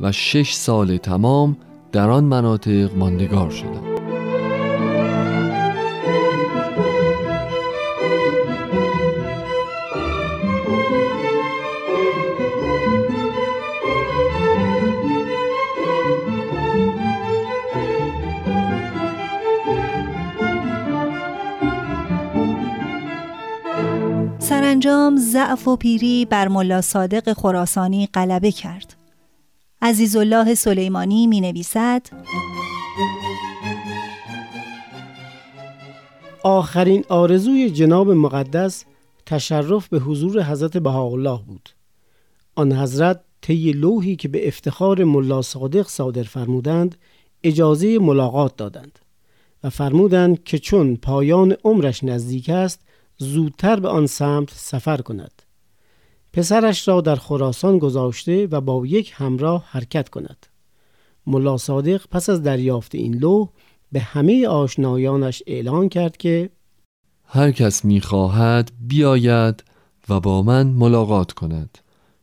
و 0.00 0.12
شش 0.12 0.52
سال 0.52 0.96
تمام 0.96 1.56
در 1.92 2.10
آن 2.10 2.24
مناطق 2.24 2.96
ماندگار 2.96 3.50
شدم. 3.50 3.97
سرانجام 24.78 25.16
ضعف 25.16 25.68
و 25.68 25.76
پیری 25.76 26.24
بر 26.24 26.48
ملا 26.48 26.80
صادق 26.80 27.32
خراسانی 27.32 28.08
غلبه 28.14 28.52
کرد. 28.52 28.96
عزیزالله 29.82 30.54
سلیمانی 30.54 31.26
می 31.26 31.40
نویسد 31.40 32.06
آخرین 36.42 37.04
آرزوی 37.08 37.70
جناب 37.70 38.10
مقدس 38.10 38.84
تشرف 39.26 39.88
به 39.88 39.98
حضور 39.98 40.42
حضرت 40.42 40.76
بهاءالله 40.76 41.40
بود. 41.46 41.68
آن 42.54 42.72
حضرت 42.72 43.20
طی 43.40 43.72
لوحی 43.72 44.16
که 44.16 44.28
به 44.28 44.48
افتخار 44.48 45.04
ملا 45.04 45.42
صادق 45.42 45.88
صادر 45.88 46.22
فرمودند 46.22 46.96
اجازه 47.42 47.98
ملاقات 47.98 48.56
دادند 48.56 48.98
و 49.64 49.70
فرمودند 49.70 50.44
که 50.44 50.58
چون 50.58 50.96
پایان 50.96 51.56
عمرش 51.64 52.04
نزدیک 52.04 52.48
است 52.48 52.87
زودتر 53.18 53.80
به 53.80 53.88
آن 53.88 54.06
سمت 54.06 54.50
سفر 54.52 54.96
کند. 54.96 55.42
پسرش 56.32 56.88
را 56.88 57.00
در 57.00 57.16
خراسان 57.16 57.78
گذاشته 57.78 58.46
و 58.46 58.60
با 58.60 58.86
یک 58.86 59.12
همراه 59.14 59.64
حرکت 59.68 60.08
کند. 60.08 60.46
ملا 61.26 61.56
صادق 61.56 62.06
پس 62.10 62.30
از 62.30 62.42
دریافت 62.42 62.94
این 62.94 63.14
لوح 63.14 63.48
به 63.92 64.00
همه 64.00 64.46
آشنایانش 64.46 65.42
اعلان 65.46 65.88
کرد 65.88 66.16
که 66.16 66.50
هر 67.24 67.50
کس 67.50 67.84
می‌خواهد 67.84 68.72
بیاید 68.80 69.64
و 70.08 70.20
با 70.20 70.42
من 70.42 70.66
ملاقات 70.66 71.32
کند. 71.32 71.78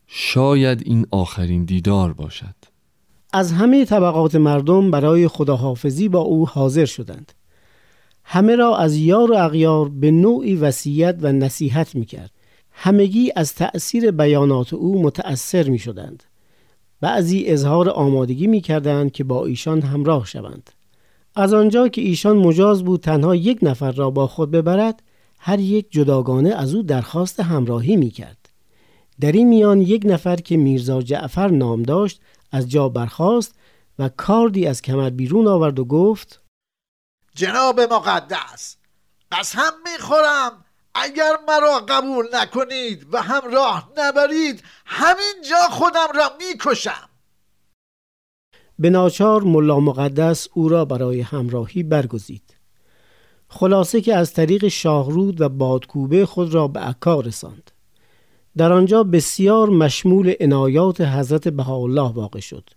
شاید 0.07 0.81
این 0.85 1.05
آخرین 1.11 1.65
دیدار 1.65 2.13
باشد. 2.13 2.55
از 3.33 3.51
همه 3.51 3.85
طبقات 3.85 4.35
مردم 4.35 4.91
برای 4.91 5.27
خداحافظی 5.27 6.09
با 6.09 6.19
او 6.19 6.47
حاضر 6.47 6.85
شدند. 6.85 7.31
همه 8.27 8.55
را 8.55 8.77
از 8.77 8.95
یار 8.95 9.31
و 9.31 9.35
اغیار 9.37 9.89
به 9.89 10.11
نوعی 10.11 10.55
وصیت 10.55 11.17
و 11.21 11.31
نصیحت 11.31 11.95
می‌کرد 11.95 12.31
همگی 12.71 13.31
از 13.35 13.53
تأثیر 13.53 14.11
بیانات 14.11 14.73
او 14.73 15.01
متأثر 15.01 15.69
می 15.69 15.79
شدند. 15.79 16.23
بعضی 17.01 17.45
اظهار 17.45 17.89
آمادگی 17.89 18.47
می 18.47 18.61
کردند 18.61 19.11
که 19.11 19.23
با 19.23 19.45
ایشان 19.45 19.81
همراه 19.81 20.25
شوند. 20.25 20.69
از 21.35 21.53
آنجا 21.53 21.87
که 21.87 22.01
ایشان 22.01 22.37
مجاز 22.37 22.83
بود 22.83 22.99
تنها 22.99 23.35
یک 23.35 23.59
نفر 23.61 23.91
را 23.91 24.09
با 24.09 24.27
خود 24.27 24.51
ببرد 24.51 25.03
هر 25.39 25.59
یک 25.59 25.91
جداگانه 25.91 26.49
از 26.49 26.75
او 26.75 26.83
درخواست 26.83 27.39
همراهی 27.39 27.95
می 27.95 28.09
کرد. 28.09 28.49
در 29.19 29.31
این 29.31 29.47
میان 29.47 29.81
یک 29.81 30.01
نفر 30.05 30.35
که 30.35 30.57
میرزا 30.57 31.01
جعفر 31.01 31.47
نام 31.47 31.83
داشت 31.83 32.21
از 32.51 32.69
جا 32.69 32.89
برخاست 32.89 33.55
و 33.99 34.09
کاردی 34.17 34.67
از 34.67 34.81
کمر 34.81 35.09
بیرون 35.09 35.47
آورد 35.47 35.79
و 35.79 35.85
گفت 35.85 36.41
جناب 37.35 37.79
مقدس. 37.79 38.77
قسم 39.31 39.73
می‌خورم. 39.83 40.65
اگر 40.93 41.31
مرا 41.47 41.79
قبول 41.79 42.25
نکنید 42.33 43.07
و 43.11 43.21
همراه 43.21 43.91
نبرید 43.97 44.63
همینجا 44.85 45.57
خودم 45.69 46.07
را 46.15 46.31
می‌کشم. 46.39 47.09
به 48.79 48.89
ناچار 48.89 49.43
ملا 49.43 49.79
مقدس 49.79 50.47
او 50.53 50.69
را 50.69 50.85
برای 50.85 51.21
همراهی 51.21 51.83
برگزید. 51.83 52.55
خلاصه 53.47 54.01
که 54.01 54.15
از 54.15 54.33
طریق 54.33 54.67
شاهرود 54.67 55.41
و 55.41 55.49
بادکوبه 55.49 56.25
خود 56.25 56.53
را 56.53 56.67
به 56.67 56.79
عکا 56.79 57.19
رساند. 57.19 57.71
در 58.57 58.73
آنجا 58.73 59.03
بسیار 59.03 59.69
مشمول 59.69 60.33
عنایات 60.39 61.01
حضرت 61.01 61.47
بهاءالله 61.47 62.11
واقع 62.13 62.39
شد. 62.39 62.69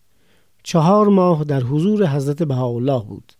چهار 0.62 1.09
ماه 1.09 1.44
در 1.44 1.61
حضور 1.61 2.07
حضرت 2.07 2.42
بهاءالله 2.42 3.05
بود. 3.05 3.33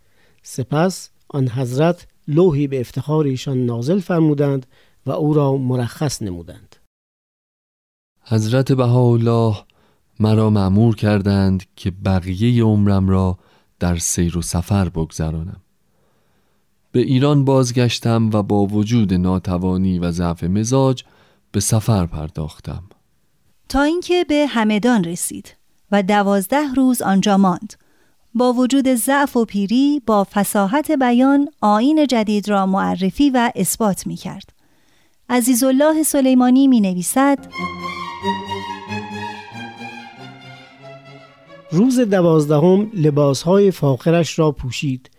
سپس 0.51 1.11
آن 1.29 1.49
حضرت 1.49 2.07
لوحی 2.29 2.67
به 2.67 2.81
افتخار 2.81 3.25
ایشان 3.25 3.67
نازل 3.67 4.01
فرمودند 4.01 4.67
و 5.07 5.11
او 5.11 5.35
را 5.35 5.57
مرخص 5.57 6.23
نمودند. 6.23 6.77
حضرت 8.23 8.73
بهاءالله 8.73 9.57
مرا 10.21 10.51
معمور 10.51 10.97
کردند 10.97 11.65
که 11.77 11.91
بقیه 11.91 12.65
عمرم 12.65 13.09
را 13.09 13.39
در 13.79 13.97
سیر 13.97 14.39
و 14.39 14.43
سفر 14.43 14.89
بگذرانم. 14.89 15.61
به 16.93 17.01
ایران 17.01 17.45
بازگشتم 17.45 18.31
و 18.33 18.43
با 18.43 18.67
وجود 18.67 19.15
ناتوانی 19.15 19.99
و 19.99 20.11
ضعف 20.11 20.45
مزاج 20.45 21.05
به 21.53 21.61
سفر 21.61 22.07
پرداختم. 22.07 22.83
تا 23.69 23.83
اینکه 23.83 24.25
به 24.29 24.47
همدان 24.49 25.05
رسید 25.05 25.57
و 25.93 26.03
دوازده 26.03 26.75
روز 26.77 27.03
آنجا 27.03 27.37
ماند. 27.37 27.88
با 28.35 28.53
وجود 28.53 28.95
ضعف 28.95 29.37
و 29.37 29.45
پیری 29.45 30.03
با 30.07 30.27
فساحت 30.33 30.91
بیان 30.91 31.49
آین 31.61 32.07
جدید 32.07 32.49
را 32.49 32.67
معرفی 32.67 33.31
و 33.31 33.53
اثبات 33.57 34.07
می 34.07 34.17
کرد. 34.17 34.53
عزیزالله 35.29 36.03
سلیمانی 36.03 36.67
می 36.67 36.81
نویسد 36.81 37.39
روز 41.71 42.01
دوازدهم 42.01 42.91
لباسهای 42.95 43.71
فاخرش 43.71 44.39
را 44.39 44.53
پوشید 44.53 45.11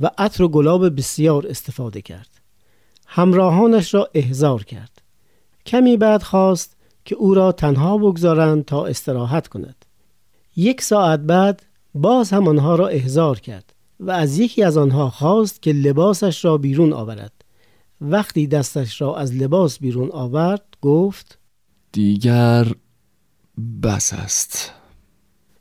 و 0.00 0.10
عطر 0.18 0.42
و 0.42 0.48
گلاب 0.48 0.96
بسیار 0.96 1.46
استفاده 1.46 2.02
کرد. 2.02 2.28
همراهانش 3.06 3.94
را 3.94 4.08
احضار 4.14 4.64
کرد. 4.64 5.02
کمی 5.66 5.96
بعد 5.96 6.22
خواست 6.22 6.76
که 7.04 7.14
او 7.14 7.34
را 7.34 7.52
تنها 7.52 7.98
بگذارند 7.98 8.64
تا 8.64 8.86
استراحت 8.86 9.48
کند. 9.48 9.84
یک 10.56 10.82
ساعت 10.82 11.20
بعد 11.20 11.62
باز 11.96 12.30
هم 12.30 12.48
آنها 12.48 12.74
را 12.74 12.88
احضار 12.88 13.40
کرد 13.40 13.74
و 14.00 14.10
از 14.10 14.38
یکی 14.38 14.62
از 14.62 14.76
آنها 14.76 15.10
خواست 15.10 15.62
که 15.62 15.72
لباسش 15.72 16.44
را 16.44 16.58
بیرون 16.58 16.92
آورد. 16.92 17.32
وقتی 18.00 18.46
دستش 18.46 19.00
را 19.00 19.16
از 19.16 19.34
لباس 19.34 19.78
بیرون 19.78 20.10
آورد 20.12 20.64
گفت 20.82 21.38
دیگر 21.92 22.66
بس 23.82 24.12
است. 24.12 24.72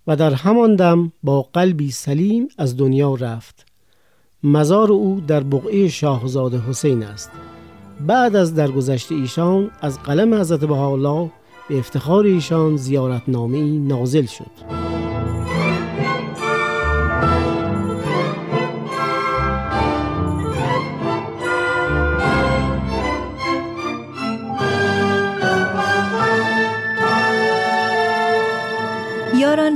و 0.08 0.16
در 0.16 0.34
همان 0.34 0.76
دم 0.76 1.12
با 1.24 1.42
قلبی 1.42 1.92
سلیم 1.92 2.48
از 2.58 2.78
دنیا 2.78 3.16
رفت. 3.16 3.66
مزار 4.44 4.92
او 4.92 5.22
در 5.28 5.44
بقعه 5.44 5.88
شاهزاده 5.88 6.62
حسین 6.70 7.04
است. 7.04 7.32
بعد 8.08 8.36
از 8.36 8.56
درگذشت 8.56 9.12
ایشان 9.12 9.72
از 9.82 10.00
قلم 10.00 10.34
حضرت 10.34 10.60
بهاءالله 10.60 11.32
به 11.70 11.80
افتخار 11.80 12.26
ایشان 12.26 12.78
زیارتنامه 12.78 13.62
نازل 13.62 14.26
شد. 14.26 14.95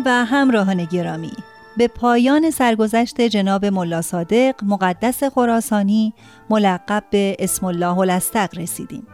و 0.06 0.26
همراهان 0.26 0.86
گرامی 0.86 1.32
به 1.78 1.88
پایان 1.88 2.52
سرگذشت 2.52 3.22
جناب 3.22 3.66
ملا 3.66 4.02
صادق 4.02 4.56
مقدس 4.64 5.24
خراسانی 5.24 6.14
ملقب 6.50 7.04
به 7.12 7.36
اسم 7.40 7.66
الله 7.66 7.98
الاستق 7.98 8.58
رسیدیم 8.58 9.08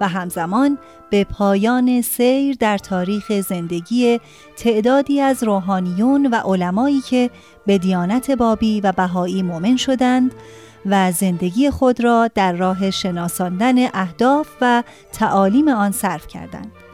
و 0.00 0.08
همزمان 0.08 0.78
به 1.10 1.24
پایان 1.24 2.02
سیر 2.02 2.56
در 2.60 2.78
تاریخ 2.78 3.40
زندگی 3.40 4.20
تعدادی 4.56 5.20
از 5.20 5.42
روحانیون 5.42 6.26
و 6.26 6.34
علمایی 6.34 7.00
که 7.00 7.30
به 7.66 7.78
دیانت 7.78 8.30
بابی 8.30 8.80
و 8.80 8.92
بهایی 8.92 9.42
مؤمن 9.42 9.76
شدند 9.76 10.34
و 10.86 11.12
زندگی 11.12 11.70
خود 11.70 12.04
را 12.04 12.28
در 12.34 12.52
راه 12.52 12.90
شناساندن 12.90 13.86
اهداف 13.94 14.48
و 14.60 14.82
تعالیم 15.12 15.68
آن 15.68 15.92
صرف 15.92 16.26
کردند. 16.26 16.85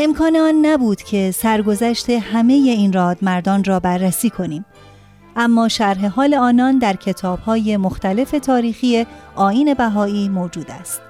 امکان 0.00 0.36
آن 0.36 0.66
نبود 0.66 1.02
که 1.02 1.30
سرگذشت 1.30 2.10
همه 2.10 2.52
این 2.52 2.92
رادمردان 2.92 3.64
را 3.64 3.80
بررسی 3.80 4.30
کنیم. 4.30 4.64
اما 5.36 5.68
شرح 5.68 6.06
حال 6.06 6.34
آنان 6.34 6.78
در 6.78 6.96
کتابهای 6.96 7.76
مختلف 7.76 8.30
تاریخی 8.30 9.06
آین 9.34 9.74
بهایی 9.74 10.28
موجود 10.28 10.70
است. 10.70 11.00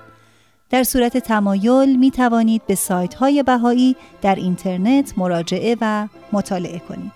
در 0.71 0.83
صورت 0.83 1.17
تمایل 1.17 1.99
می 1.99 2.11
توانید 2.11 2.67
به 2.67 2.75
سایت 2.75 3.15
های 3.15 3.43
بهایی 3.43 3.97
در 4.23 4.35
اینترنت 4.35 5.19
مراجعه 5.19 5.77
و 5.81 6.09
مطالعه 6.33 6.79
کنید. 6.79 7.13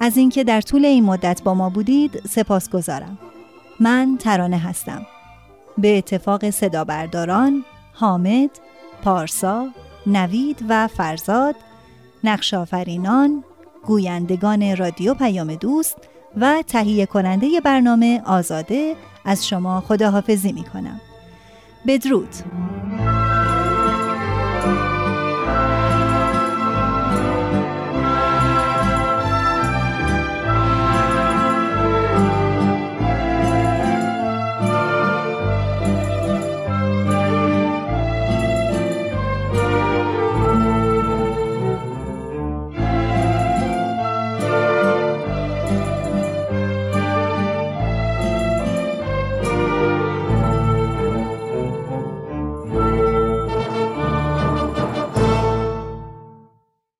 از 0.00 0.16
اینکه 0.16 0.44
در 0.44 0.60
طول 0.60 0.84
این 0.84 1.04
مدت 1.04 1.42
با 1.42 1.54
ما 1.54 1.70
بودید 1.70 2.22
سپاس 2.28 2.70
گذارم 2.70 3.18
من 3.80 4.16
ترانه 4.20 4.58
هستم. 4.58 5.06
به 5.78 5.98
اتفاق 5.98 6.50
صدا 6.50 6.84
برداران 6.84 7.64
حامد 7.92 8.50
پارسا 9.02 9.68
نوید 10.06 10.64
و 10.68 10.88
فرزاد 10.88 11.54
نقشافرینان 12.24 13.44
گویندگان 13.86 14.76
رادیو 14.76 15.14
پیام 15.14 15.54
دوست 15.54 15.96
و 16.36 16.62
تهیه 16.66 17.06
کننده 17.06 17.60
برنامه 17.60 18.22
آزاده 18.26 18.96
از 19.24 19.46
شما 19.46 19.80
خداحافظی 19.80 20.52
می 20.52 20.64
کنم 20.64 21.00
بدرود. 21.86 22.34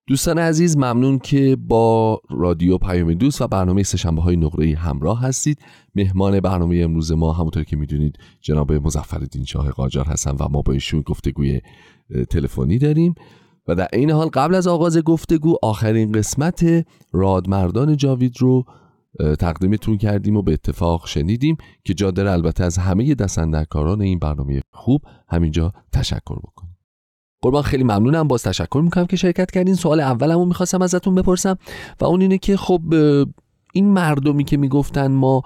دوستان 0.06 0.38
عزیز 0.38 0.76
ممنون 0.76 1.18
که 1.18 1.56
با 1.56 2.20
رادیو 2.30 2.78
پیام 2.78 3.14
دوست 3.14 3.42
و 3.42 3.46
برنامه 3.46 3.82
سشنبه 3.82 4.22
های 4.22 4.36
نقره 4.36 4.74
همراه 4.74 5.22
هستید. 5.22 5.58
مهمان 5.94 6.40
برنامه 6.40 6.76
امروز 6.76 7.12
ما 7.12 7.32
همونطور 7.32 7.64
که 7.64 7.76
می‌دونید 7.76 8.18
جناب 8.40 8.72
مزفر 8.72 9.26
شاه 9.46 9.70
قاجار 9.70 10.04
هستن 10.04 10.30
و 10.30 10.48
ما 10.48 10.62
با 10.62 10.72
ایشون 10.72 11.00
گفتگوی 11.00 11.60
تلفنی 12.30 12.78
داریم. 12.78 13.14
و 13.68 13.74
در 13.74 13.88
این 13.92 14.10
حال 14.10 14.28
قبل 14.28 14.54
از 14.54 14.66
آغاز 14.66 14.98
گفتگو 14.98 15.56
آخرین 15.62 16.12
قسمت 16.12 16.86
رادمردان 17.12 17.96
جاوید 17.96 18.40
رو 18.40 18.64
تقدیمتون 19.38 19.98
کردیم 19.98 20.36
و 20.36 20.42
به 20.42 20.52
اتفاق 20.52 21.06
شنیدیم 21.06 21.56
که 21.84 21.94
جادر 21.94 22.26
البته 22.26 22.64
از 22.64 22.78
همه 22.78 23.14
دستندرکاران 23.14 24.00
این 24.00 24.18
برنامه 24.18 24.60
خوب 24.72 25.02
همینجا 25.28 25.72
تشکر 25.92 26.38
بکنیم. 26.38 26.73
قربان 27.44 27.62
خیلی 27.62 27.84
ممنونم. 27.84 28.28
باز 28.28 28.42
تشکر 28.42 28.80
می‌کنم 28.84 29.06
که 29.06 29.16
شرکت 29.16 29.50
کردین. 29.50 29.74
سوال 29.74 30.00
اولمو 30.00 30.44
می‌خواستم 30.44 30.82
ازتون 30.82 31.14
بپرسم 31.14 31.58
و 32.00 32.04
اون 32.04 32.20
اینه 32.20 32.38
که 32.38 32.56
خب 32.56 32.80
این 33.72 33.88
مردمی 33.88 34.44
که 34.44 34.56
می‌گفتن 34.56 35.06
ما 35.06 35.42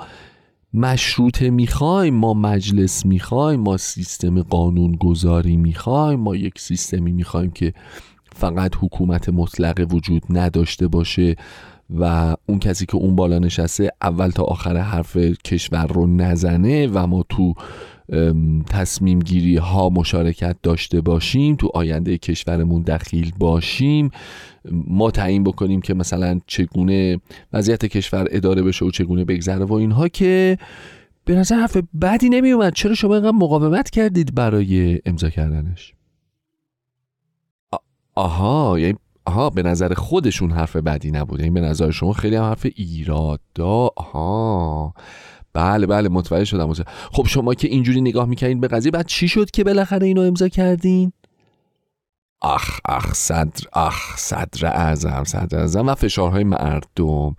مشروطه 0.74 1.50
می‌خوایم 1.50 2.14
ما 2.14 2.34
مجلس 2.34 3.06
می‌خوایم 3.06 3.60
ما 3.60 3.76
سیستم 3.76 4.42
قانون 4.42 4.92
گذاری 4.92 5.56
می‌خوایم 5.56 6.20
ما 6.20 6.36
یک 6.36 6.58
سیستمی 6.58 7.12
می‌خوایم 7.12 7.50
که 7.50 7.72
فقط 8.32 8.72
حکومت 8.80 9.28
مطلقه 9.28 9.84
وجود 9.84 10.22
نداشته 10.30 10.88
باشه 10.88 11.36
و 11.98 12.34
اون 12.46 12.58
کسی 12.58 12.86
که 12.86 12.96
اون 12.96 13.16
بالا 13.16 13.38
نشسته 13.38 13.90
اول 14.02 14.30
تا 14.30 14.42
آخر 14.42 14.76
حرف 14.76 15.16
کشور 15.44 15.86
رو 15.86 16.06
نزنه 16.06 16.86
و 16.86 17.06
ما 17.06 17.24
تو 17.28 17.54
تصمیم 18.70 19.18
گیری 19.18 19.56
ها 19.56 19.88
مشارکت 19.88 20.56
داشته 20.62 21.00
باشیم 21.00 21.56
تو 21.56 21.70
آینده 21.74 22.18
کشورمون 22.18 22.82
دخیل 22.82 23.32
باشیم. 23.38 24.10
ما 24.72 25.10
تعیین 25.10 25.44
بکنیم 25.44 25.80
که 25.80 25.94
مثلا 25.94 26.40
چگونه 26.46 27.20
وضعیت 27.52 27.86
کشور 27.86 28.26
اداره 28.30 28.62
بشه 28.62 28.84
و 28.84 28.90
چگونه 28.90 29.24
بگذره 29.24 29.64
و 29.64 29.72
اینها 29.72 30.08
که 30.08 30.58
به 31.24 31.34
نظر 31.34 31.56
حرف 31.56 31.76
بدی 32.00 32.28
نمی 32.28 32.50
اومد 32.50 32.74
چرا 32.74 32.94
شما 32.94 33.14
اینقدر 33.14 33.36
مقاومت 33.36 33.90
کردید 33.90 34.34
برای 34.34 35.00
امضا 35.06 35.30
کردنش؟ 35.30 35.94
آها 38.14 38.78
یعنی 38.78 38.94
آها 39.28 39.50
به 39.50 39.62
نظر 39.62 39.94
خودشون 39.94 40.50
حرف 40.50 40.76
بدی 40.76 41.10
نبوده 41.10 41.44
این 41.44 41.54
به 41.54 41.60
نظر 41.60 41.90
شما 41.90 42.12
خیلی 42.12 42.36
هم 42.36 42.44
حرف 42.44 42.66
ایراد 42.74 43.40
آها. 43.60 44.94
بله 45.52 45.86
بله 45.86 46.08
متوجه 46.08 46.44
شدم. 46.44 46.72
خب 47.12 47.26
شما 47.26 47.54
که 47.54 47.68
اینجوری 47.68 48.00
نگاه 48.00 48.26
می‌کنید 48.26 48.60
به 48.60 48.68
قضیه 48.68 48.90
بعد 48.90 49.06
چی 49.06 49.28
شد 49.28 49.50
که 49.50 49.64
بالاخره 49.64 50.06
اینو 50.06 50.20
امضا 50.20 50.48
کردین؟ 50.48 51.12
اخ 52.42 52.80
اخ 52.84 53.14
صدر 53.14 53.68
اخ 53.72 54.16
صدر 54.16 54.66
اعظم 54.66 55.24
صدر 55.24 55.58
اعظم 55.58 55.88
و 55.88 55.94
فشارهای 55.94 56.44
مردم. 56.44 57.34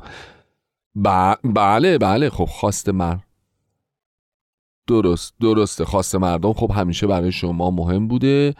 بله 1.43 1.97
بله 1.97 2.29
خب 2.29 2.45
خواست 2.45 2.89
مرد 2.89 3.23
درست 4.87 5.33
درسته 5.41 5.85
خواست 5.85 6.15
مردم. 6.15 6.53
خب 6.53 6.71
همیشه 6.75 7.07
برای 7.07 7.31
شما 7.31 7.71
مهم 7.71 8.07
بوده. 8.07 8.55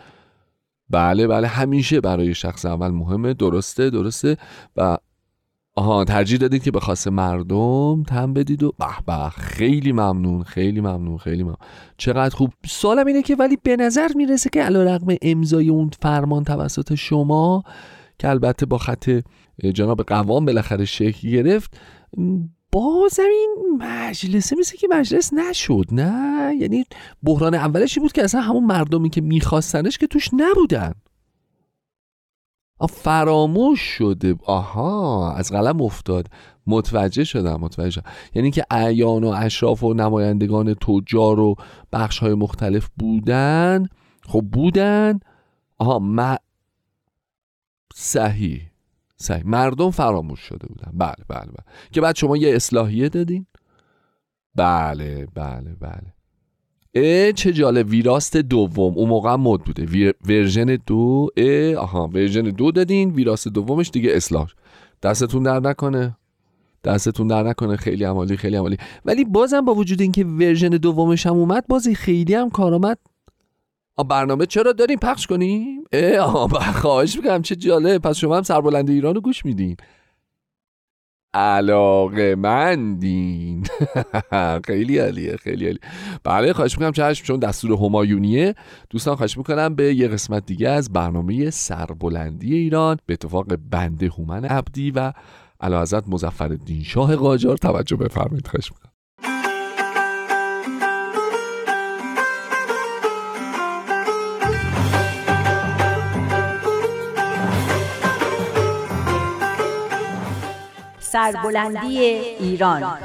بله 0.90 1.28
بله 1.28 1.48
همیشه 1.48 2.02
برای 2.02 2.34
شخص 2.34 2.66
اول 2.66 2.88
مهمه. 2.88 3.34
درسته 3.34 3.90
درسته. 3.90 4.38
و 4.76 4.98
آها 5.80 6.04
ترجیح 6.04 6.40
دادید 6.40 6.64
که 6.64 6.72
به 6.72 6.80
خاص 6.80 7.08
مردم 7.08 8.04
تم 8.04 8.34
بدید 8.34 8.64
و 8.64 8.74
به 8.80 8.86
به 9.06 9.30
خیلی 9.30 9.92
ممنون 9.92 10.44
خیلی 10.44 10.82
ممنون 10.82 11.18
خیلی 11.18 11.44
ممنون. 11.44 11.58
چقدر 11.98 12.36
خوب. 12.36 12.54
سوالم 12.68 13.08
اینه 13.08 13.22
که 13.22 13.36
ولی 13.36 13.58
به 13.64 13.76
نظر 13.76 14.10
می‌رسه 14.16 14.50
که 14.50 14.64
رقم 14.64 15.16
امضای 15.22 15.70
اون 15.70 15.90
فرمان 16.02 16.44
توسط 16.44 16.96
شما 16.96 17.64
که 18.20 18.30
البته 18.30 18.66
با 18.66 18.78
خط 18.78 19.22
جناب 19.74 20.02
قوام 20.02 20.46
بالاخره 20.46 20.86
شکل 20.86 21.30
گرفت 21.30 21.78
بازم 22.72 23.24
این 23.24 23.56
مجلسه 23.80 24.56
مثل 24.56 24.78
که 24.78 24.88
مجلس 24.92 25.34
نشد 25.34 25.86
نه؟ 25.92 26.56
یعنی 26.60 26.84
بحران 27.24 27.56
اولش 27.56 28.00
بود 28.00 28.12
که 28.12 28.24
اصلا 28.24 28.42
همون 28.42 28.66
مردمی 28.66 29.10
که 29.10 29.22
میخواستنش 29.22 29.98
که 29.98 30.08
توش 30.08 30.30
نبودن. 30.34 30.94
فراموش 32.88 33.80
شده. 33.80 34.36
آها 34.46 35.34
از 35.34 35.52
قلم 35.52 35.82
افتاد. 35.82 36.28
متوجه 36.68 37.24
شدم 37.24 37.56
متوجه 37.56 37.90
شدم. 37.90 38.12
یعنی 38.36 38.52
که 38.52 38.66
اعیان 38.72 39.24
و 39.24 39.28
اشراف 39.28 39.84
و 39.84 39.94
نمایندگان 39.94 40.74
تجار 40.74 41.40
و 41.40 41.56
بخش 41.94 42.20
های 42.20 42.34
مختلف 42.34 42.90
بودن؟ 42.98 43.88
خب 44.26 44.42
بودن. 44.42 45.20
آها 45.78 46.00
ما 46.00 46.38
صحیح 47.96 48.62
صحیح. 49.18 49.44
مردم 49.46 49.92
فراموش 49.92 50.40
شده 50.40 50.68
بودن. 50.68 50.92
بله 50.94 51.26
بله 51.28 51.46
بله. 51.46 51.66
که 51.92 52.02
بعد 52.02 52.16
شما 52.16 52.38
یه 52.38 52.56
اصلاحیه 52.56 53.10
دادین؟ 53.10 53.46
بله 54.56 55.28
بله 55.36 55.76
بله. 55.76 56.14
اه 56.96 57.32
چه 57.32 57.54
جالب 57.54 57.90
ویراست 57.90 58.38
دوم. 58.38 58.94
اون 58.98 59.10
موقع 59.10 59.36
مد 59.36 59.60
بوده. 59.60 60.14
version 60.28 60.78
دو 60.88 61.28
اه 61.38 61.76
آها 61.76 62.08
version 62.14 62.42
دو 62.42 62.72
دادین 62.72 63.10
ویراست 63.10 63.48
دومش 63.48 63.90
دیگه 63.90 64.12
اصلاح. 64.12 64.48
دستتون 65.04 65.44
در 65.44 65.60
نکنه. 65.60 66.18
دستتون 66.84 67.28
در 67.28 67.44
نکنه. 67.44 67.76
خیلی 67.76 68.04
عمالی 68.04 68.38
خیلی 68.38 68.56
عمالی. 68.56 68.78
ولی 69.06 69.26
بازم 69.26 69.66
با 69.66 69.74
وجود 69.74 70.02
اینکه 70.02 70.26
ورژن 70.26 70.70
دومش 70.70 71.28
هم 71.28 71.34
اومد 71.34 71.68
بازی 71.68 71.96
خیلی 71.96 72.34
هم 72.34 72.50
کارآمد. 72.50 72.98
برنامه 74.10 74.46
چرا 74.46 74.72
داریم 74.72 75.00
پخش 75.00 75.28
کنیم؟ 75.28 75.84
اه 75.94 76.48
خواهش 76.74 77.16
می‌کنم 77.16 77.42
چه 77.42 77.56
جالب. 77.56 78.02
پس 78.02 78.18
شما 78.18 78.38
هم 78.38 78.44
سربلند 78.44 78.90
ایران 78.90 79.16
رو 79.16 79.22
گوش 79.22 79.46
میدین. 79.46 79.78
علاقه 81.34 82.36
مندین 82.36 83.68
خیلی 84.68 84.98
عالیه 84.98 85.38
خیلی 85.38 85.66
عالی 85.66 85.80
بله 86.24 86.54
خواهش 86.54 86.78
می‌کنم 86.78 86.92
چشم 86.92 87.26
چون 87.26 87.40
دستور 87.40 87.72
همایونیه. 87.72 88.56
دوستان 88.90 89.16
خواهش 89.16 89.38
می‌کنم 89.38 89.76
به 89.76 89.96
یه 89.96 90.08
قسمت 90.08 90.46
دیگه 90.46 90.70
از 90.70 90.94
برنامه 90.94 91.50
سربلندی 91.50 92.56
ایران 92.56 92.98
به 93.06 93.14
اتفاق 93.14 93.56
بنده 93.72 94.08
هومن 94.08 94.46
عبدی 94.46 94.92
و 94.92 95.14
علا 95.62 95.82
حضرت 95.82 96.04
مزفر 96.08 96.58
شاه 96.84 97.16
قاجار 97.16 97.58
توجه 97.58 97.96
بفرمایید. 97.96 98.48
خواهش 98.48 98.72
می‌کنم. 98.72 98.89
سربلندی 111.12 112.00
ایران. 112.00 112.98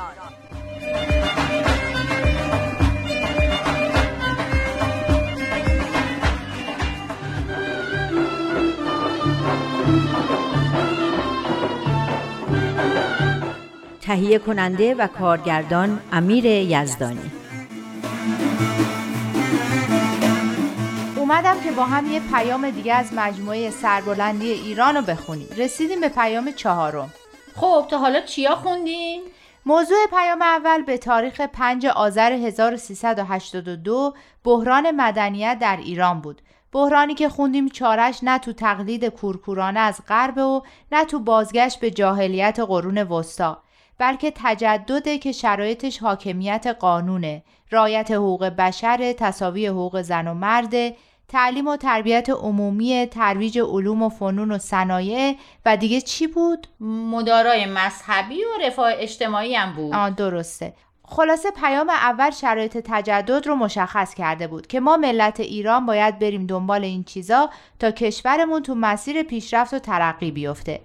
تهیه 14.03 14.39
کننده 14.39 14.95
و 14.95 15.07
کارگردان 15.07 16.01
امیر 16.13 16.45
یزدانی. 16.45 17.31
اومدم 21.17 21.61
که 21.65 21.71
با 21.71 21.85
هم 21.85 22.13
یه 22.13 22.21
پیام 22.21 22.71
دیگه 22.71 22.95
از 22.95 23.07
مجموعه 23.17 23.71
سربلندی 23.71 24.51
ایران 24.51 24.97
رو 24.97 25.03
بخونیم. 25.03 25.49
رسیدیم 25.57 26.01
به 26.01 26.09
پیام 26.09 26.53
چهارم. 26.53 27.13
خب 27.57 27.87
تا 27.91 27.99
حالا 27.99 28.21
چیا 28.21 28.55
خوندین؟ 28.55 29.23
موضوع 29.67 30.07
پیام 30.11 30.43
اول 30.43 30.83
به 30.83 30.99
تاریخ 30.99 31.41
5 31.41 31.87
آذر 31.87 32.33
1382 32.33 34.15
بحران 34.45 34.91
مدنیت 34.91 35.59
در 35.61 35.77
ایران 35.77 36.21
بود. 36.21 36.43
بحرانی 36.73 37.15
که 37.15 37.29
خوندیم 37.29 37.69
چارش 37.69 38.19
نه 38.23 38.39
تو 38.39 38.53
تقلید 38.53 39.05
کورکورانه 39.05 39.81
از 39.81 40.01
غرب 40.09 40.39
و 40.39 40.63
نه 40.93 41.05
تو 41.05 41.19
بازگشت 41.19 41.81
به 41.81 41.91
جاهلیت 41.91 42.61
قرون 42.61 42.99
وسطا 42.99 43.59
بلکه 43.99 44.33
تجدده 44.35 45.19
که 45.19 45.33
شرایطش 45.33 45.99
حاکمیت 45.99 46.67
قانونه، 46.67 47.43
رایت 47.71 48.11
حقوق 48.11 48.45
بشر، 48.45 49.13
تصاوی 49.13 49.67
حقوق 49.67 50.03
زن 50.03 50.29
و 50.29 50.35
مرده، 50.35 50.97
تعلیم 51.29 51.69
و 51.69 51.77
تربیت 51.77 52.31
عمومی 52.31 53.07
ترویج 53.07 53.59
علوم 53.59 54.03
و 54.03 54.09
فنون 54.09 54.53
و 54.53 54.59
صنایع 54.59 55.37
و 55.67 55.77
دیگه 55.77 56.01
چی 56.01 56.27
بود؟ 56.27 56.67
مدارای 56.81 57.67
مذهبی 57.67 58.45
و 58.45 58.67
رفاه 58.67 58.93
اجتماعی 58.95 59.55
هم 59.55 59.73
بود. 59.73 59.95
آه 59.95 60.11
درسته. 60.11 60.73
خلاصه 61.07 61.51
پیام 61.51 61.91
اول 61.91 62.31
شرایط 62.31 62.79
تجدد 62.85 63.47
رو 63.47 63.55
مشخص 63.57 64.15
کرده 64.15 64.47
بود 64.47 64.67
که 64.67 64.81
ما 64.81 64.97
ملت 64.97 65.41
ایران 65.41 65.87
باید 65.87 66.19
بریم 66.19 66.47
دنبال 66.47 66.85
این 66.85 67.05
چیزا 67.05 67.51
تا 67.79 67.91
کشورمون 67.91 68.63
تو 68.63 68.75
مسیر 68.75 69.23
پیشرفت 69.23 69.75
و 69.75 69.79
ترقی 69.79 70.31
بیفته. 70.31 70.81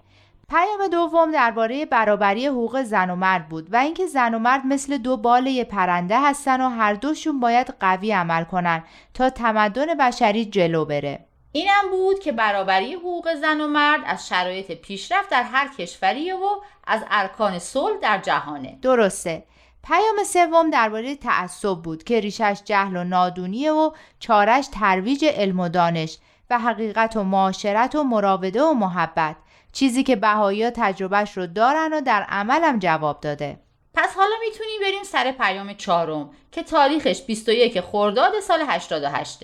پیام 0.50 0.88
دوم 0.92 1.32
درباره 1.32 1.86
برابری 1.86 2.48
حقوق 2.48 2.84
زن 2.84 3.10
و 3.10 3.16
مرد 3.16 3.50
بود 3.50 3.74
و 3.74 3.76
اینکه 3.76 4.08
زن 4.08 4.34
و 4.34 4.40
مرد 4.40 4.66
مثل 4.66 4.98
دو 4.98 5.18
بال 5.18 5.64
پرنده 5.64 6.20
هستن 6.22 6.62
و 6.62 6.70
هر 6.70 6.94
دوشون 6.94 7.40
باید 7.40 7.74
قوی 7.80 8.12
عمل 8.12 8.44
کنن 8.44 8.84
تا 9.14 9.30
تمدن 9.30 9.94
بشری 9.98 10.46
جلو 10.46 10.86
بره. 10.86 11.26
اینم 11.52 11.90
بود 11.92 12.20
که 12.20 12.32
برابری 12.32 12.94
حقوق 12.94 13.36
زن 13.36 13.62
و 13.62 13.68
مرد 13.68 14.02
از 14.06 14.28
شرایط 14.28 14.72
پیشرفت 14.72 15.30
در 15.30 15.44
هر 15.44 15.68
کشوریه 15.78 16.36
و 16.36 16.48
از 16.88 17.02
ارکان 17.12 17.60
صلح 17.60 17.98
در 18.02 18.18
جهانه. 18.18 18.78
درسته. 18.82 19.44
پیام 19.84 20.24
سوم 20.26 20.70
درباره 20.70 21.16
تعصب 21.16 21.76
بود 21.76 22.04
که 22.04 22.20
ریشش 22.20 22.62
جهل 22.66 22.98
و 22.98 23.04
نادونیه 23.04 23.72
و 23.72 23.92
چارش 24.20 24.68
ترویج 24.68 25.26
علم 25.26 25.60
و 25.60 25.70
دانش 25.70 26.18
و 26.50 26.60
حقیقت 26.60 27.16
و 27.16 27.24
معاشرت 27.24 27.96
و 27.96 28.04
مراوده 28.04 28.64
و 28.64 28.74
محبت. 28.74 29.36
چیزی 29.74 30.04
که 30.04 30.16
بهایی 30.16 30.70
تجربهش 30.70 31.38
رو 31.38 31.48
دارن 31.48 31.94
و 31.94 32.02
در 32.02 32.22
عملم 32.30 32.80
جواب 32.80 33.20
داده. 33.22 33.60
پس 33.94 34.16
حالا 34.16 34.36
می‌تونیم 34.46 34.80
بریم 34.82 35.04
سر 35.04 35.32
پیام 35.32 35.74
چهارم 35.74 36.30
که 36.52 36.64
تاریخش 36.64 37.22
21 37.22 37.82
خرداد 37.82 38.40
سال 38.40 38.60
88 38.68 39.44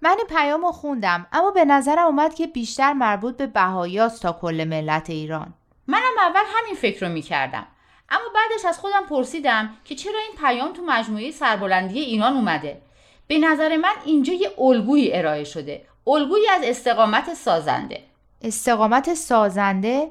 من 0.00 0.14
این 0.18 0.26
پیام 0.38 0.62
رو 0.62 0.72
خوندم 0.72 1.26
اما 1.32 1.50
به 1.50 1.64
نظرم 1.64 2.06
اومد 2.06 2.34
که 2.34 2.46
بیشتر 2.46 2.92
مربوط 2.92 3.36
به 3.36 3.46
بهایاست 3.46 4.22
تا 4.22 4.32
کل 4.32 4.64
ملت 4.64 5.10
ایران. 5.10 5.54
منم 5.86 6.18
اول 6.18 6.42
همین 6.54 6.74
فکر 6.74 7.06
رو 7.06 7.12
می‌کردم. 7.12 7.66
اما 8.08 8.24
بعدش 8.34 8.64
از 8.64 8.78
خودم 8.78 9.06
پرسیدم 9.06 9.76
که 9.84 9.94
چرا 9.94 10.18
این 10.20 10.38
پیام 10.46 10.72
تو 10.72 10.82
مجموعه 10.82 11.30
سربلندی 11.30 12.00
ایران 12.00 12.32
اومده؟ 12.32 12.82
به 13.26 13.38
نظر 13.38 13.76
من 13.76 13.94
اینجا 14.04 14.32
یه 14.32 14.50
الگویی 14.58 15.12
ارائه 15.12 15.44
شده. 15.44 15.84
الگویی 16.06 16.48
از 16.48 16.62
استقامت 16.64 17.34
سازنده. 17.34 18.02
استقامت 18.44 19.14
سازنده 19.14 20.10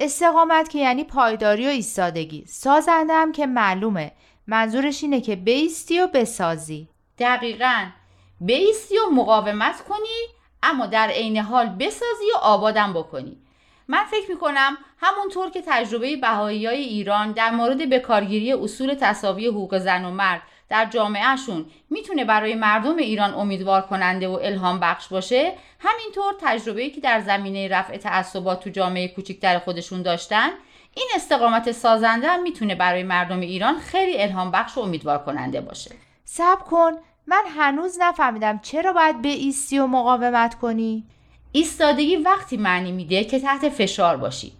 استقامت 0.00 0.68
که 0.68 0.78
یعنی 0.78 1.04
پایداری 1.04 1.66
و 1.66 1.70
ایستادگی. 1.70 2.44
سازنده 2.46 3.14
هم 3.14 3.32
که 3.32 3.46
معلومه. 3.46 4.12
منظورش 4.46 5.02
اینه 5.02 5.20
که 5.20 5.36
بیستی 5.36 6.00
و 6.00 6.06
بسازی. 6.06 6.88
دقیقا. 7.18 7.86
بیستی 8.40 8.94
و 8.98 9.10
مقاومت 9.10 9.84
کنی 9.84 10.26
اما 10.62 10.86
در 10.86 11.08
عین 11.08 11.36
حال 11.36 11.66
بسازی 11.66 12.32
و 12.34 12.38
آبادم 12.42 12.92
بکنی. 12.92 13.36
من 13.88 14.04
فکر 14.04 14.30
می‌کنم 14.30 14.78
همونطور 14.98 15.50
که 15.50 15.62
تجربه 15.66 16.16
بهایی 16.16 16.66
های 16.66 16.82
ایران 16.82 17.32
در 17.32 17.50
مورد 17.50 17.90
بکارگیری 17.90 18.52
اصول 18.52 18.94
تصاوی 18.94 19.46
حقوق 19.46 19.78
زن 19.78 20.04
و 20.04 20.10
مرد 20.10 20.42
در 20.68 20.84
جامعهشون. 20.84 21.66
می‌تونه 21.90 22.24
برای 22.24 22.54
مردم 22.54 22.96
ایران 22.96 23.34
امیدوار 23.34 23.82
کننده 23.82 24.28
و 24.28 24.38
الهام 24.42 24.80
بخش 24.80 25.08
باشه؟ 25.08 25.52
همینطور 25.78 26.34
تجربه‌ای 26.40 26.90
که 26.90 27.00
در 27.00 27.20
زمینه 27.20 27.68
رفع 27.68 27.96
تعصبات 27.96 28.64
تو 28.64 28.70
جامعه 28.70 29.08
کوچکتر 29.08 29.58
خودشون 29.58 30.02
داشتن 30.02 30.48
این 30.94 31.08
استقامت 31.14 31.72
سازنده 31.72 32.28
هم 32.28 32.42
می‌تونه 32.42 32.74
برای 32.74 33.02
مردم 33.02 33.40
ایران 33.40 33.78
خیلی 33.78 34.22
الهام 34.22 34.50
بخش 34.50 34.78
و 34.78 34.80
امیدوار 34.80 35.18
کننده 35.18 35.60
باشه. 35.60 35.90
صبر 36.24 36.62
کن 36.62 36.92
من 37.26 37.42
هنوز 37.56 37.98
نفهمیدم 38.00 38.58
چرا 38.62 38.92
باید 38.92 39.22
به 39.22 39.28
ایستی 39.28 39.78
و 39.78 39.86
مقاومت 39.86 40.54
کنی. 40.54 41.04
ایستادگی 41.52 42.16
وقتی 42.16 42.56
معنی 42.56 42.92
میده 42.92 43.24
که 43.24 43.40
تحت 43.40 43.68
فشار 43.68 44.16
باشی. 44.16 44.52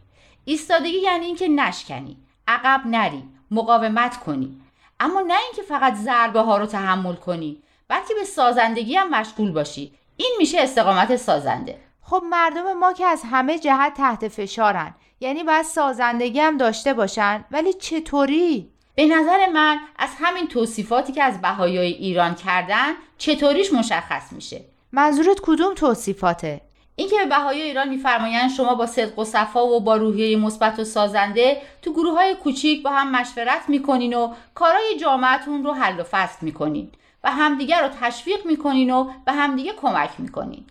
ایستادگی 0.45 0.99
یعنی 0.99 1.27
اینکه 1.27 1.49
نشکنی 1.49 2.17
عقب 2.49 2.87
نری 2.87 3.23
مقاومت 3.51 4.17
کنی. 4.17 4.62
اما 5.03 5.21
نه 5.21 5.35
اینکه 5.45 5.63
فقط 5.63 5.95
ضربه 5.95 6.41
ها 6.41 6.57
رو 6.59 6.67
تحمل 6.67 7.15
کنی 7.15 7.63
بلکه 7.89 8.15
به 8.15 8.25
سازندگی 8.25 8.97
هم 8.97 9.11
مشغول 9.11 9.53
باشی. 9.53 9.93
این 10.17 10.35
میشه 10.39 10.61
استقامت 10.61 11.17
سازنده. 11.17 11.79
خب 12.03 12.23
مردم 12.31 12.73
ما 12.73 12.93
که 12.93 13.05
از 13.05 13.23
همه 13.31 13.59
جهت 13.59 13.95
تحت 13.95 14.29
فشارن 14.29 14.95
یعنی 15.21 15.45
باید 15.45 15.65
سازندگی 15.65 16.41
هم 16.41 16.57
داشته 16.57 16.95
باشن. 16.95 17.45
ولی 17.51 17.73
چطوری؟ 17.73 18.73
به 18.95 19.07
نظر 19.07 19.47
من 19.47 19.79
از 19.99 20.11
همین 20.19 20.49
توصیفاتی 20.49 21.13
که 21.13 21.23
از 21.23 21.41
بهایی 21.41 21.79
ایران 21.79 22.35
کردن 22.35 22.93
چطوریش 23.19 23.73
مشخص 23.73 24.33
میشه. 24.33 24.65
منظورت 24.93 25.41
کدوم 25.43 25.75
توصیفاته؟ 25.75 26.61
اینکه 26.97 27.17
به 27.17 27.27
بهای 27.27 27.63
ایران 27.63 27.89
میفرمایند 27.89 28.51
شما 28.51 28.75
با 28.75 28.87
صدق 28.87 29.19
و 29.19 29.25
صفا 29.25 29.67
و 29.67 29.81
با 29.81 29.97
روحیه 29.97 30.37
مثبت 30.37 30.79
و 30.79 30.85
سازنده 30.85 31.63
تو 31.83 31.93
گروه 31.93 32.15
های 32.15 32.35
کوچیک 32.35 32.83
با 32.83 32.91
هم 32.91 33.11
مشورت 33.11 33.69
می‌کنین 33.69 34.15
و 34.15 34.35
کارهای 34.55 34.97
جامعتون 35.01 35.65
رو 35.65 35.73
حل 35.73 36.01
و 36.01 36.05
فصل 36.11 36.39
می‌کنین 36.41 36.91
و 37.25 37.31
همدیگر 37.31 37.83
رو 37.83 37.89
تشویق 38.01 38.47
می‌کنین 38.47 38.91
و 38.91 39.11
به 39.27 39.33
همدیگه 39.33 39.73
کمک 39.73 40.11
می‌کنین. 40.19 40.65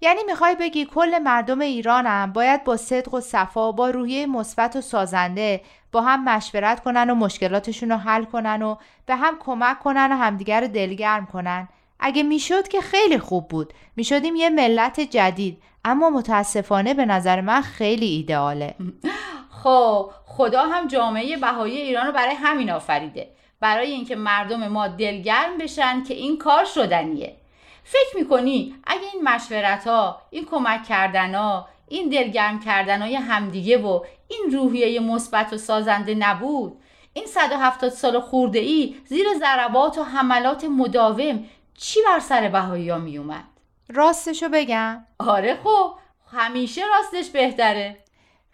یعنی 0.00 0.20
می‌خوای 0.26 0.54
بگی 0.54 0.84
کل 0.84 1.18
مردم 1.18 1.60
ایرانم 1.60 2.32
باید 2.32 2.64
با 2.64 2.76
صدق 2.76 3.14
و 3.14 3.20
صفا 3.20 3.68
و 3.68 3.72
با 3.72 3.90
روحیه 3.90 4.26
مثبت 4.26 4.76
و 4.76 4.80
سازنده 4.80 5.60
با 5.92 6.00
هم 6.00 6.24
مشورت 6.24 6.80
کنن 6.82 7.10
و 7.10 7.14
مشکلاتشون 7.14 7.90
رو 7.90 7.96
حل 7.96 8.24
کنن 8.24 8.62
و 8.62 8.76
به 9.06 9.16
هم 9.16 9.38
کمک 9.38 9.78
کنن 9.78 10.12
و 10.12 10.16
همدیگر 10.16 10.60
رو 10.60 10.68
دلگرم 10.68 11.26
کنن. 11.26 11.68
اگه 12.06 12.22
می‌شد 12.22 12.68
که 12.68 12.80
خیلی 12.80 13.18
خوب 13.18 13.48
بود. 13.48 13.72
می‌شدیم 13.96 14.36
یه 14.36 14.50
ملت 14.50 15.00
جدید. 15.00 15.62
اما 15.84 16.10
متاسفانه 16.10 16.94
به 16.94 17.04
نظر 17.04 17.40
من 17.40 17.60
خیلی 17.60 18.06
ایدئاله. 18.06 18.74
خب 19.62 20.10
خدا 20.26 20.62
هم 20.62 20.86
جامعه 20.86 21.36
بهایی 21.36 21.80
ایران 21.80 22.06
رو 22.06 22.12
برای 22.12 22.34
همین 22.34 22.70
آفریده. 22.70 23.28
برای 23.60 23.90
اینکه 23.90 24.16
مردم 24.16 24.68
ما 24.68 24.88
دلگرم 24.88 25.58
بشن 25.58 26.02
که 26.02 26.14
این 26.14 26.38
کار 26.38 26.64
شدنیه. 26.64 27.36
فکر 27.84 28.16
می‌کنی 28.16 28.74
اگه 28.86 29.06
این 29.12 29.22
مشورت 29.22 29.86
ها 29.86 30.20
این 30.30 30.44
کمک 30.44 30.84
کردن 30.84 31.34
ها 31.34 31.68
این 31.88 32.08
دلگرم 32.08 32.60
کردن 32.60 33.02
های 33.02 33.16
همدیگه 33.16 33.78
و 33.78 34.00
این 34.28 34.50
روحیه 34.52 35.00
مثبت 35.00 35.52
و 35.52 35.56
سازنده 35.58 36.14
نبود 36.14 36.76
این 37.12 37.26
170 37.26 37.90
سال 37.90 38.20
خورده 38.20 38.58
ای 38.58 38.94
زیر 39.06 39.26
ضربات 39.38 39.98
و 39.98 40.02
حملات 40.02 40.64
مداوم 40.64 41.44
چی 41.74 42.00
بر 42.06 42.18
سر 42.18 42.48
بهایی 42.48 42.88
ها 42.88 42.98
می 42.98 43.18
اومد؟ 43.18 43.44
راستشو 43.88 44.48
بگم؟ 44.48 45.04
آره 45.18 45.58
خب 45.64 45.94
همیشه 46.32 46.82
راستش 46.96 47.30
بهتره 47.30 47.96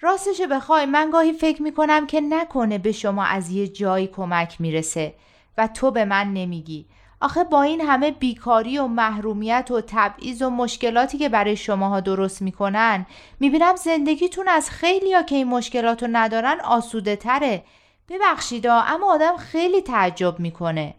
راستشو 0.00 0.46
بخوای 0.46 0.86
من 0.86 1.10
گاهی 1.10 1.32
فکر 1.32 1.62
می‌کنم 1.62 2.06
که 2.06 2.20
نکنه 2.20 2.78
به 2.78 2.92
شما 2.92 3.24
از 3.24 3.50
یه 3.50 3.68
جایی 3.68 4.06
کمک 4.06 4.60
می‌رسه 4.60 5.14
و 5.58 5.66
تو 5.66 5.90
به 5.90 6.04
من 6.04 6.32
نمیگی 6.32 6.86
آخه 7.20 7.44
با 7.44 7.62
این 7.62 7.80
همه 7.80 8.10
بیکاری 8.10 8.78
و 8.78 8.86
محرومیت 8.86 9.70
و 9.70 9.80
تبعیض 9.86 10.42
و 10.42 10.50
مشکلاتی 10.50 11.18
که 11.18 11.28
برای 11.28 11.56
شماها 11.56 12.00
درست 12.00 12.42
می‌کنن 12.42 13.06
می‌بینم 13.40 13.76
زندگیتون 13.76 14.48
از 14.48 14.70
خیلی 14.70 15.14
ها 15.14 15.22
که 15.22 15.34
این 15.34 15.46
مشکلاتو 15.46 16.06
ندارن 16.12 16.60
آسوده 16.60 17.16
تره 17.16 17.64
ببخشیدا 18.08 18.80
اما 18.80 19.14
آدم 19.14 19.36
خیلی 19.36 19.82
تعجب 19.82 20.40
می‌کنه 20.40 20.94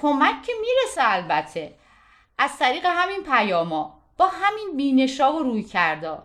کمک 0.00 0.42
که 0.42 0.52
می‌رسه 0.60 1.00
البته. 1.02 1.74
از 2.38 2.58
طریق 2.58 2.86
همین 2.86 3.22
پیاما 3.22 3.98
با 4.16 4.26
همین 4.26 4.76
بینشا 4.76 5.32
و 5.32 5.38
روی 5.38 5.62
کردا 5.62 6.22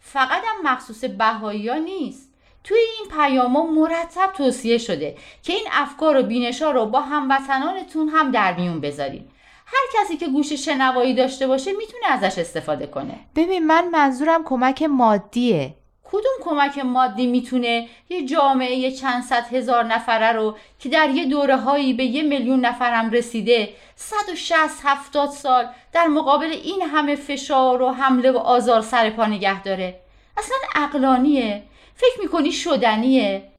فقط 0.00 0.42
هم 0.44 0.72
مخصوص 0.72 1.04
بهایی 1.04 1.68
ها 1.68 1.76
نیست. 1.76 2.28
توی 2.64 2.78
این 2.78 3.10
پیاما 3.10 3.66
مرتب 3.66 4.32
توصیه 4.32 4.78
شده 4.78 5.16
که 5.42 5.52
این 5.52 5.66
افکار 5.72 6.16
و 6.16 6.22
بینشا 6.22 6.70
رو 6.70 6.86
با 6.86 7.00
هموطنانتون 7.00 8.08
هم 8.08 8.30
در 8.30 8.54
میون 8.54 8.80
بذارین. 8.80 9.28
هر 9.66 9.84
کسی 9.94 10.16
که 10.16 10.28
گوش 10.28 10.52
شنوایی 10.52 11.14
داشته 11.14 11.46
باشه 11.46 11.72
می‌تونه 11.72 12.06
ازش 12.06 12.38
استفاده 12.38 12.86
کنه. 12.86 13.18
ببین 13.36 13.66
من 13.66 13.88
منظورم 13.88 14.44
کمک 14.44 14.82
مادیه. 14.82 15.74
کدوم 16.12 16.32
کمک 16.40 16.78
مادی 16.78 17.26
می‌تونه 17.26 17.88
یه 18.08 18.26
جامعه 18.26 18.90
چند 18.90 19.22
صد 19.22 19.54
هزار 19.54 19.84
نفره 19.84 20.32
رو 20.32 20.56
که 20.78 20.88
در 20.88 21.10
یه 21.10 21.24
دوره 21.24 21.56
هایی 21.56 21.92
به 21.92 22.04
یه 22.04 22.22
میلیون 22.22 22.60
نفرم 22.60 23.10
رسیده 23.10 23.74
160 23.96 24.80
70 24.84 25.28
سال 25.28 25.68
در 25.92 26.06
مقابل 26.06 26.46
این 26.46 26.82
همه 26.82 27.16
فشار 27.16 27.82
و 27.82 27.90
حمله 27.90 28.30
و 28.30 28.36
آزار 28.38 28.80
سر 28.80 29.10
پا 29.10 29.26
نگه 29.26 29.62
داره. 29.62 30.00
اصلا 30.36 30.56
عقلانیه. 30.74 31.62
فکر 31.94 32.20
می‌کنی 32.20 32.52
شدنیه. 32.52 33.52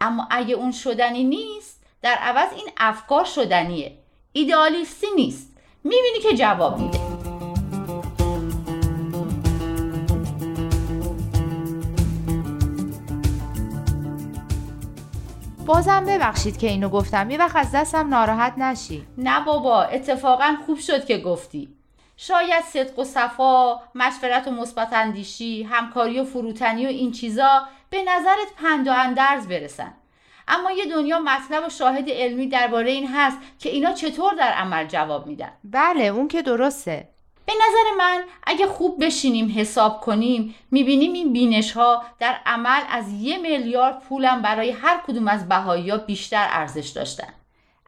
اما 0.00 0.28
اگه 0.30 0.54
اون 0.54 0.72
شدنی 0.72 1.24
نیست 1.24 1.82
در 2.02 2.14
عوض 2.14 2.52
این 2.56 2.68
افکار 2.76 3.24
شدنیه. 3.24 3.92
ایدئالیستی 4.32 5.06
نیست. 5.16 5.56
می‌بینی 5.84 6.18
که 6.22 6.36
جواب 6.36 6.78
میده. 6.80 7.17
بازم 15.68 16.04
ببخشید 16.04 16.58
که 16.58 16.66
اینو 16.66 16.88
گفتم. 16.88 17.30
یه 17.30 17.38
وقت 17.38 17.56
از 17.56 17.72
دستم 17.72 18.08
ناراحت 18.08 18.58
نشی. 18.58 19.06
نه 19.18 19.44
بابا 19.44 19.82
اتفاقا 19.82 20.56
خوب 20.66 20.78
شد 20.78 21.04
که 21.04 21.18
گفتی. 21.18 21.68
شاید 22.16 22.64
صدق 22.64 22.98
و 22.98 23.04
صفا 23.04 23.80
مشورت 23.94 24.48
و 24.48 24.50
مثبت 24.50 24.92
اندیشی 24.92 25.62
همکاری 25.62 26.20
و 26.20 26.24
فروتنی 26.24 26.86
و 26.86 26.88
این 26.88 27.12
چیزا 27.12 27.62
به 27.90 28.02
نظرت 28.02 28.54
پند 28.56 28.88
و 28.88 28.92
اندرز 28.92 29.48
برسن. 29.48 29.94
اما 30.48 30.70
یه 30.70 30.86
دنیا 30.86 31.18
مطلب 31.18 31.66
و 31.66 31.70
شاهد 31.70 32.10
علمی 32.10 32.46
درباره 32.46 32.90
این 32.90 33.08
هست 33.14 33.38
که 33.58 33.68
اینا 33.68 33.92
چطور 33.92 34.34
در 34.34 34.52
عمل 34.52 34.86
جواب 34.86 35.26
میدن. 35.26 35.52
بله 35.64 36.04
اون 36.04 36.28
که 36.28 36.42
درسته. 36.42 37.08
به 37.48 37.54
نظر 37.54 37.96
من 37.98 38.24
اگه 38.46 38.66
خوب 38.66 39.04
بشینیم 39.04 39.54
حساب 39.56 40.00
کنیم 40.00 40.54
می‌بینیم 40.70 41.12
این 41.12 41.32
بینش 41.32 41.72
ها 41.72 42.02
در 42.18 42.36
عمل 42.46 42.80
از 42.90 43.12
یه 43.12 43.38
میلیارد 43.38 44.00
پولم 44.00 44.42
برای 44.42 44.70
هر 44.70 45.00
کدوم 45.06 45.28
از 45.28 45.48
بهایی 45.48 45.90
ها 45.90 45.96
بیشتر 45.96 46.48
ارزش 46.50 46.88
داشتن. 46.88 47.28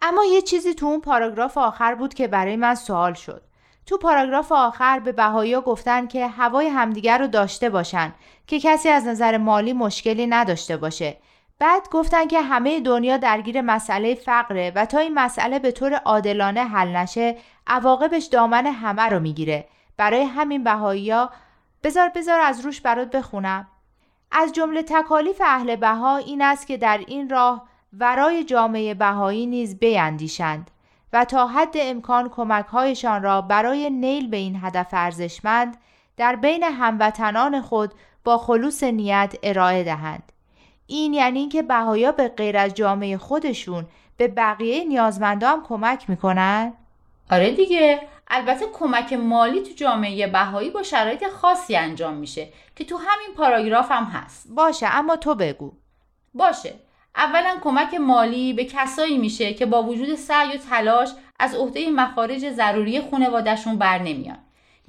اما 0.02 0.24
یه 0.24 0.42
چیزی 0.42 0.74
تو 0.74 0.86
اون 0.86 1.00
پاراگراف 1.00 1.58
آخر 1.58 1.94
بود 1.94 2.14
که 2.14 2.28
برای 2.28 2.56
من 2.56 2.74
سوال 2.74 3.14
شد. 3.14 3.42
تو 3.86 3.98
پاراگراف 3.98 4.52
آخر 4.52 4.98
به 4.98 5.12
بهایا 5.12 5.60
گفتن 5.60 6.06
که 6.06 6.26
هوای 6.26 6.68
همدیگر 6.68 7.18
رو 7.18 7.26
داشته 7.26 7.70
باشن 7.70 8.14
که 8.46 8.60
کسی 8.60 8.88
از 8.88 9.06
نظر 9.06 9.36
مالی 9.36 9.72
مشکلی 9.72 10.26
نداشته 10.26 10.76
باشه. 10.76 11.16
بعد 11.60 11.88
گفتن 11.90 12.26
که 12.26 12.40
همه 12.40 12.80
دنیا 12.80 13.16
درگیر 13.16 13.60
مسئله 13.60 14.14
فقره 14.14 14.72
و 14.74 14.86
تا 14.86 14.98
این 14.98 15.14
مسئله 15.14 15.58
به 15.58 15.72
طور 15.72 15.94
عادلانه 15.94 16.60
حل 16.64 16.96
نشه 16.96 17.36
عواقبش 17.66 18.24
دامن 18.24 18.66
همه 18.66 19.02
رو 19.02 19.20
می‌گیره 19.20 19.68
برای 19.96 20.22
همین 20.22 20.64
بهاییا 20.64 21.30
بذار 21.82 22.08
بذار 22.08 22.40
از 22.40 22.60
روش 22.60 22.80
برات 22.80 23.10
بخونم 23.10 23.68
از 24.32 24.52
جمله 24.52 24.82
تکالیف 24.82 25.40
اهل 25.44 25.76
بها 25.76 26.16
این 26.16 26.42
است 26.42 26.66
که 26.66 26.76
در 26.76 27.00
این 27.06 27.28
راه 27.28 27.68
ورای 27.98 28.44
جامعه 28.44 28.94
بهایی 28.94 29.46
نیز 29.46 29.78
بیندیشند 29.78 30.70
و 31.12 31.24
تا 31.24 31.46
حد 31.46 31.74
امکان 31.74 32.28
کمکهایشان 32.28 33.22
را 33.22 33.40
برای 33.40 33.90
نیل 33.90 34.30
به 34.30 34.36
این 34.36 34.60
هدف 34.62 34.88
ارزشمند 34.92 35.76
در 36.16 36.36
بین 36.36 36.62
هموطنان 36.62 37.60
خود 37.60 37.94
با 38.24 38.38
خلوص 38.38 38.82
نیت 38.84 39.34
ارائه 39.42 39.84
دهند. 39.84 40.32
این 40.90 41.14
یعنی 41.14 41.38
اینکه 41.38 41.62
بهایا 41.62 42.12
به 42.12 42.28
غیر 42.28 42.56
از 42.56 42.74
جامعه 42.74 43.18
خودشون 43.18 43.86
به 44.16 44.28
بقیه 44.28 44.84
نیازمندان 44.84 45.52
هم 45.52 45.62
کمک 45.68 46.10
می‌کنن؟ 46.10 46.72
آره 47.30 47.50
دیگه 47.50 48.00
البته 48.28 48.66
کمک 48.72 49.12
مالی 49.12 49.60
تو 49.60 49.70
جامعه 49.76 50.26
بهایی 50.26 50.70
با 50.70 50.82
شرایط 50.82 51.28
خاصی 51.28 51.76
انجام 51.76 52.14
میشه 52.14 52.48
که 52.76 52.84
تو 52.84 52.96
همین 52.96 53.36
پاراگراف 53.36 53.90
هم 53.90 54.04
هست. 54.04 54.46
باشه 54.50 54.86
اما 54.86 55.16
تو 55.16 55.34
بگو. 55.34 55.72
باشه. 56.34 56.74
اولا 57.16 57.56
کمک 57.62 57.94
مالی 57.94 58.52
به 58.52 58.64
کسایی 58.64 59.18
میشه 59.18 59.54
که 59.54 59.66
با 59.66 59.82
وجود 59.82 60.14
سعی 60.14 60.48
و 60.56 60.60
تلاش 60.70 61.08
از 61.38 61.54
عهده 61.54 61.90
مخارج 61.90 62.50
ضروری 62.50 63.00
خانوادهشون 63.10 63.78
بر 63.78 63.98
نمیان 63.98 64.38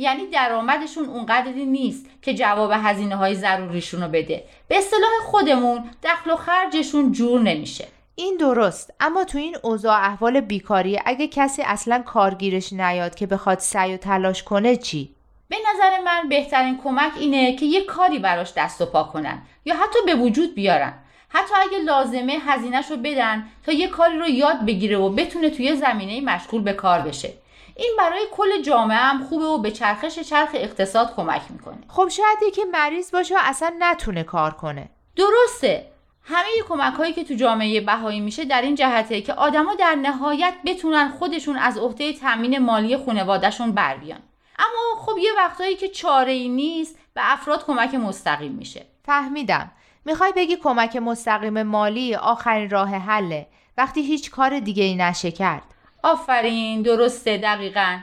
یعنی 0.01 0.25
درآمدشون 0.25 1.05
اونقدری 1.05 1.65
نیست 1.65 2.05
که 2.21 2.33
جواب 2.33 2.71
هزینه 2.73 3.15
های 3.15 3.35
ضروریشون 3.35 4.03
رو 4.03 4.07
بده. 4.07 4.43
به 4.67 4.77
اصطلاح 4.77 5.11
خودمون 5.25 5.83
دخل 6.03 6.31
و 6.31 6.35
خرجشون 6.35 7.11
جور 7.11 7.41
نمیشه. 7.41 7.87
این 8.15 8.37
درست 8.37 8.93
اما 8.99 9.23
تو 9.23 9.37
این 9.37 9.57
اوضاع 9.63 9.97
احوال 9.97 10.41
بیکاری 10.41 10.99
اگه 11.05 11.27
کسی 11.27 11.61
اصلا 11.61 12.03
کارگیرش 12.05 12.73
نیاد 12.73 13.15
که 13.15 13.27
بخواد 13.27 13.59
سعی 13.59 13.93
و 13.93 13.97
تلاش 13.97 14.43
کنه 14.43 14.75
چی؟ 14.75 15.09
به 15.49 15.55
نظر 15.73 16.03
من 16.05 16.29
بهترین 16.29 16.79
کمک 16.83 17.11
اینه 17.19 17.55
که 17.55 17.65
یه 17.65 17.85
کاری 17.85 18.19
براش 18.19 18.53
دست 18.57 18.81
و 18.81 18.85
پا 18.85 19.03
کنن 19.03 19.41
یا 19.65 19.75
حتی 19.75 19.99
به 20.05 20.15
وجود 20.15 20.55
بیارن. 20.55 20.93
حتی 21.29 21.53
اگه 21.61 21.79
لازمه 21.79 22.37
هزینهش 22.45 22.91
رو 22.91 22.97
بدن 22.97 23.43
تا 23.65 23.71
یه 23.71 23.87
کاری 23.87 24.19
رو 24.19 24.27
یاد 24.27 24.65
بگیره 24.65 24.97
و 24.97 25.09
بتونه 25.09 25.49
توی 25.49 25.75
زمینه 25.75 26.21
مشغول 26.21 26.61
به 26.61 26.73
کار 26.73 27.01
بشه. 27.01 27.33
این 27.81 27.95
برای 27.97 28.25
کل 28.31 28.61
جامعه 28.61 28.97
هم 28.97 29.23
خوبه 29.23 29.45
و 29.45 29.57
به 29.57 29.71
چرخش 29.71 30.19
چرخ 30.19 30.49
اقتصاد 30.53 31.15
کمک 31.15 31.41
می‌کنه. 31.49 31.77
خب 31.87 32.07
شاید 32.07 32.37
یکی 32.47 32.61
مریض 32.71 33.11
باشه 33.11 33.35
و 33.35 33.39
اصلا 33.41 33.73
نتونه 33.79 34.23
کار 34.23 34.51
کنه. 34.51 34.89
درسته. 35.15 35.91
همه 36.23 36.47
کمک 36.69 36.93
هایی 36.93 37.13
که 37.13 37.23
تو 37.23 37.33
جامعه 37.33 37.81
بهایی 37.81 38.19
میشه 38.19 38.45
در 38.45 38.61
این 38.61 38.75
جهته 38.75 39.21
که 39.21 39.33
آدما 39.33 39.75
در 39.75 39.95
نهایت 39.95 40.53
بتونن 40.65 41.09
خودشون 41.19 41.57
از 41.57 41.77
عهده 41.77 42.13
تامین 42.13 42.59
مالی 42.59 42.97
خانوادهشون 42.97 43.71
بر 43.71 43.97
بیان. 43.97 44.19
اما 44.59 45.01
خب 45.05 45.17
یه 45.17 45.29
وقتایی 45.37 45.75
که 45.75 45.87
چاره 45.87 46.31
ای 46.31 46.49
نیست 46.49 46.99
به 47.13 47.21
افراد 47.23 47.65
کمک 47.65 47.95
مستقیم 47.95 48.51
میشه. 48.51 48.85
فهمیدم. 49.05 49.71
می‌خوای 50.05 50.33
بگی 50.35 50.55
کمک 50.55 50.95
مستقیم 50.95 51.63
مالی 51.63 52.15
آخرین 52.15 52.69
راه 52.69 52.89
حله. 52.89 53.47
وقتی 53.77 54.01
هیچ 54.01 54.31
کار 54.31 54.59
دیگه 54.59 54.83
ای 54.83 54.95
نشه 54.95 55.31
کرد. 55.31 55.63
آفرین 56.03 56.81
درسته 56.81 57.37
دقیقا. 57.37 57.99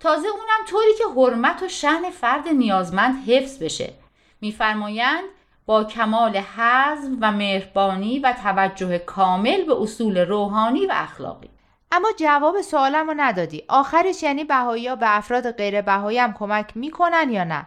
تازه 0.00 0.28
اونم 0.28 0.66
طوری 0.68 0.94
که 0.98 1.04
حرمت 1.16 1.62
و 1.62 1.68
شهن 1.68 2.10
فرد 2.10 2.48
نیازمند 2.48 3.28
حفظ 3.28 3.62
بشه. 3.62 3.92
میفرمایند 4.40 5.24
با 5.66 5.84
کمال 5.84 6.36
حزم 6.36 7.18
و 7.20 7.32
مهربانی 7.32 8.18
و 8.18 8.34
توجه 8.42 8.98
کامل 8.98 9.64
به 9.64 9.82
اصول 9.82 10.18
روحانی 10.18 10.86
و 10.86 10.92
اخلاقی. 10.94 11.50
اما 11.92 12.08
جواب 12.18 12.60
سوالم 12.60 13.08
رو 13.08 13.14
ندادی. 13.16 13.64
آخرش 13.68 14.22
یعنی 14.22 14.44
بهایی 14.44 14.88
ها 14.88 14.96
به 14.96 15.16
افراد 15.16 15.50
غیر 15.50 15.82
بهایی 15.82 16.18
هم 16.18 16.32
کمک 16.32 16.76
می‌کنن 16.76 17.30
یا 17.30 17.44
نه؟ 17.44 17.66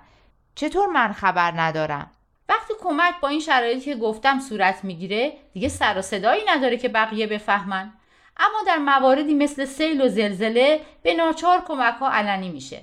چطور 0.55 0.88
من 0.88 1.13
خبر 1.13 1.53
ندارم؟ 1.61 2.11
وقتی 2.49 2.73
کمک 2.82 3.13
با 3.21 3.28
این 3.28 3.39
شرایطی 3.39 3.82
که 3.82 3.95
گفتم 3.95 4.39
صورت 4.39 4.84
می‌گیره 4.84 5.34
دیگه 5.53 5.69
سر 5.69 5.97
و 5.97 6.01
صدایی 6.01 6.41
نداره 6.47 6.78
که 6.78 6.89
بقیه 6.89 7.28
بفهمن. 7.28 7.93
اما 8.38 8.58
در 8.68 8.78
مواردی 8.78 9.34
مثل 9.34 9.66
سیل 9.66 10.02
و 10.02 10.08
زلزله 10.08 10.80
به 11.04 11.14
ناچار 11.14 11.62
کمک 11.68 11.94
ها 11.94 12.12
علنی 12.12 12.50
میشه. 12.50 12.82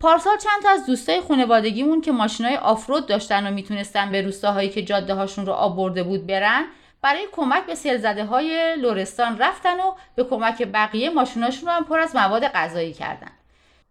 پارسال 0.00 0.36
چند 0.36 0.62
تا 0.62 0.70
از 0.70 0.86
دوستای 0.86 1.20
خانوادگیمون 1.20 2.00
که 2.00 2.12
ماشینای 2.12 2.56
آفرود 2.56 3.06
داشتن 3.06 3.46
و 3.46 3.50
می‌تونستن 3.50 4.12
به 4.12 4.22
روستاهایی 4.22 4.68
که 4.68 4.82
جاده 4.82 5.14
هاشون 5.14 5.46
رو 5.46 5.52
آب 5.52 5.76
برده 5.76 6.02
بود 6.02 6.26
برن 6.26 6.64
برای 7.02 7.26
کمک 7.32 7.66
به 7.66 7.74
سیلزده 7.74 8.24
های 8.24 8.76
لورستان 8.76 9.38
رفتن 9.38 9.80
و 9.80 9.92
به 10.14 10.24
کمک 10.24 10.62
بقیه 10.62 11.10
ماشیناشون 11.10 11.68
رو 11.68 11.74
هم 11.74 11.84
پر 11.84 11.98
از 11.98 12.16
مواد 12.16 12.44
غذایی 12.44 12.92
کردن. 12.92 13.30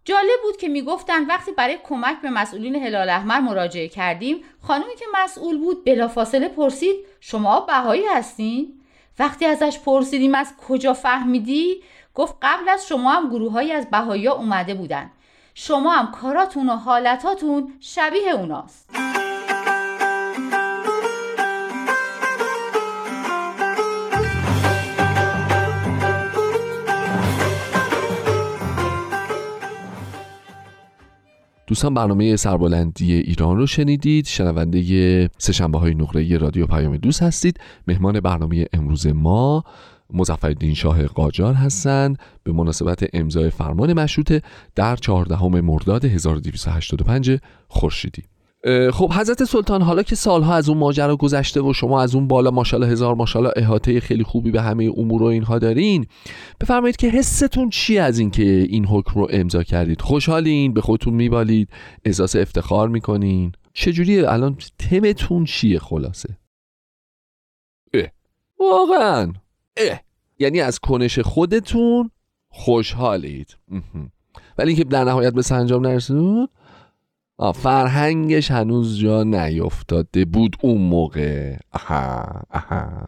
جالب 0.05 0.41
بود 0.43 0.57
که 0.57 0.67
می‌گفتن 0.67 1.25
وقتی 1.25 1.51
برای 1.51 1.77
کمک 1.83 2.21
به 2.21 2.29
مسئولین 2.29 2.75
هلال 2.75 3.09
احمر 3.09 3.39
مراجعه 3.39 3.87
کردیم 3.87 4.43
خانمی 4.61 4.95
که 4.95 5.05
مسئول 5.13 5.57
بود 5.57 5.85
بلافاصله 5.85 6.47
پرسید 6.47 6.95
شما 7.19 7.59
بهایی 7.59 8.03
هستین؟ 8.05 8.82
وقتی 9.19 9.45
ازش 9.45 9.79
پرسیدیم 9.79 10.35
از 10.35 10.53
کجا 10.67 10.93
فهمیدی 10.93 11.83
گفت 12.15 12.35
قبل 12.41 12.69
از 12.69 12.87
شما 12.87 13.11
هم 13.11 13.29
گروههایی 13.29 13.71
از 13.71 13.89
بهایی 13.89 14.27
اومده 14.27 14.73
بودن. 14.73 15.11
شما 15.53 15.91
هم 15.91 16.11
کاراتون 16.11 16.69
و 16.69 16.75
حالتاتون 16.75 17.73
شبیه 17.79 18.31
اوناست. 18.31 19.12
دوستان 31.67 31.93
برنامه 31.93 32.35
سربلندی 32.35 33.13
ایران 33.13 33.57
رو 33.57 33.67
شنیدید. 33.67 34.25
شنونده 34.25 35.29
سهشنبه 35.37 35.79
های 35.79 35.95
نقره 35.95 36.37
رادیو 36.37 36.67
پیام 36.67 36.97
دوست 36.97 37.23
هستید. 37.23 37.59
مهمان 37.87 38.19
برنامه 38.19 38.65
امروز 38.73 39.07
ما 39.07 39.63
مزفردین 40.13 40.73
شاه 40.73 41.05
قاجار 41.05 41.53
هستند. 41.53 42.19
به 42.43 42.51
مناسبت 42.51 43.09
امضای 43.13 43.49
فرمان 43.49 43.93
مشروطه 43.93 44.41
در 44.75 44.95
14 44.95 45.45
مرداد 45.45 46.05
1285 46.05 47.39
خورشیدی. 47.67 48.23
خب 48.65 49.11
حضرت 49.11 49.43
سلطان 49.43 49.81
حالا 49.81 50.03
که 50.03 50.15
سالها 50.15 50.55
از 50.55 50.69
اون 50.69 50.77
ماجرا 50.77 51.15
گذشته 51.15 51.61
و 51.61 51.73
شما 51.73 52.01
از 52.01 52.15
اون 52.15 52.27
بالا 52.27 52.51
ماشاءالله 52.51 52.91
هزار 52.91 53.15
ماشاءالله 53.15 53.53
احاطه 53.55 53.99
خیلی 53.99 54.23
خوبی 54.23 54.51
به 54.51 54.61
همه 54.61 54.91
امور 54.97 55.23
و 55.23 55.25
اینها 55.25 55.59
دارین 55.59 56.05
بفرمایید 56.61 56.95
که 56.95 57.09
حستون 57.09 57.69
چی 57.69 57.97
از 57.97 58.19
این 58.19 58.31
که 58.31 58.43
این 58.43 58.85
حکم 58.85 59.19
رو 59.19 59.27
امضا 59.31 59.63
کردید؟ 59.63 60.01
خوشحالین؟ 60.01 60.73
به 60.73 60.81
خودتون 60.81 61.13
میبالید؟ 61.13 61.69
احساس 62.05 62.35
افتخار 62.35 62.89
می‌کنین؟ 62.89 63.51
چجوری 63.73 64.21
الان 64.21 64.57
تمتون 64.79 65.45
چیه 65.45 65.79
خلاصه؟ 65.79 66.37
اه 67.93 68.07
واقعا. 68.59 69.33
اه 69.77 69.99
یعنی 70.39 70.61
از 70.61 70.79
کنش 70.79 71.19
خودتون 71.19 72.11
خوشحالید. 72.49 73.57
ولی 74.57 74.67
اینکه 74.67 74.83
در 74.83 75.03
نهایت 75.03 75.33
به 75.33 75.41
سنجام 75.41 75.87
نرسید؟ 75.87 76.49
فرهنگش 77.55 78.51
هنوز 78.51 78.99
جا 78.99 79.23
نیفتاده 79.23 80.25
بود 80.25 80.55
اون 80.61 80.81
موقع. 80.81 81.55
آها 81.71 82.41
آها 82.51 83.07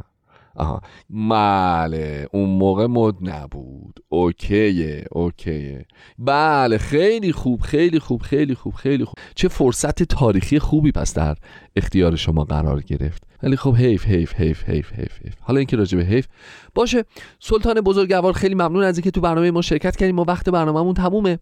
آها. 0.56 0.82
بله 1.10 2.28
اون 2.34 2.50
موقع 2.50 2.88
مد 2.88 3.16
نبود. 3.22 4.00
اوکیه 4.10 5.06
اوکیه. 5.12 5.86
بله 6.20 6.78
خیلی 6.78 7.32
خوب 7.32 7.62
خیلی 7.62 8.00
خوب 8.00 8.22
خیلی 8.22 8.56
خوب 8.56 8.74
خیلی 8.74 9.06
خوب. 9.06 9.16
چه 9.36 9.48
فرصت 9.48 10.04
تاریخی 10.04 10.60
خوبی 10.60 10.92
پس 10.92 11.14
در 11.14 11.36
اختیار 11.76 12.16
شما 12.16 12.44
قرار 12.44 12.82
گرفت. 12.82 13.24
ولی 13.44 13.56
خب 13.56 13.76
حیف 13.76 14.06
حیف 14.06 14.34
حیف 14.34 14.64
حیف 14.64 14.94
حیف 14.94 15.22
حیف. 15.24 15.34
حالا 15.42 15.58
اینکه 15.58 15.78
راجع 15.78 15.98
به 15.98 16.04
حیف. 16.04 16.28
باشه 16.76 17.04
سلطان 17.40 17.82
بزرگوار 17.82 18.34
خیلی 18.34 18.56
ممنون 18.56 18.84
از 18.84 18.98
اینکه 18.98 19.12
تو 19.12 19.22
برنامه 19.22 19.52
ما 19.52 19.62
شرکت 19.62 19.96
کردیم. 19.96 20.16
ما 20.16 20.26
وقت 20.28 20.50
برنامهمون 20.50 20.94
تمومه. 20.94 21.40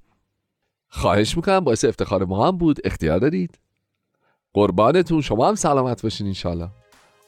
خواهش 0.95 1.35
می‌کنم 1.37 1.59
باعث 1.59 1.85
افتخار 1.85 2.25
ما 2.25 2.47
هم 2.47 2.57
بود. 2.57 2.79
اختیار 2.83 3.19
دارید 3.19 3.59
قربانتون. 4.53 5.21
شما 5.21 5.47
هم 5.47 5.55
سلامت 5.55 6.01
باشین 6.01 6.27
انشالله. 6.27 6.69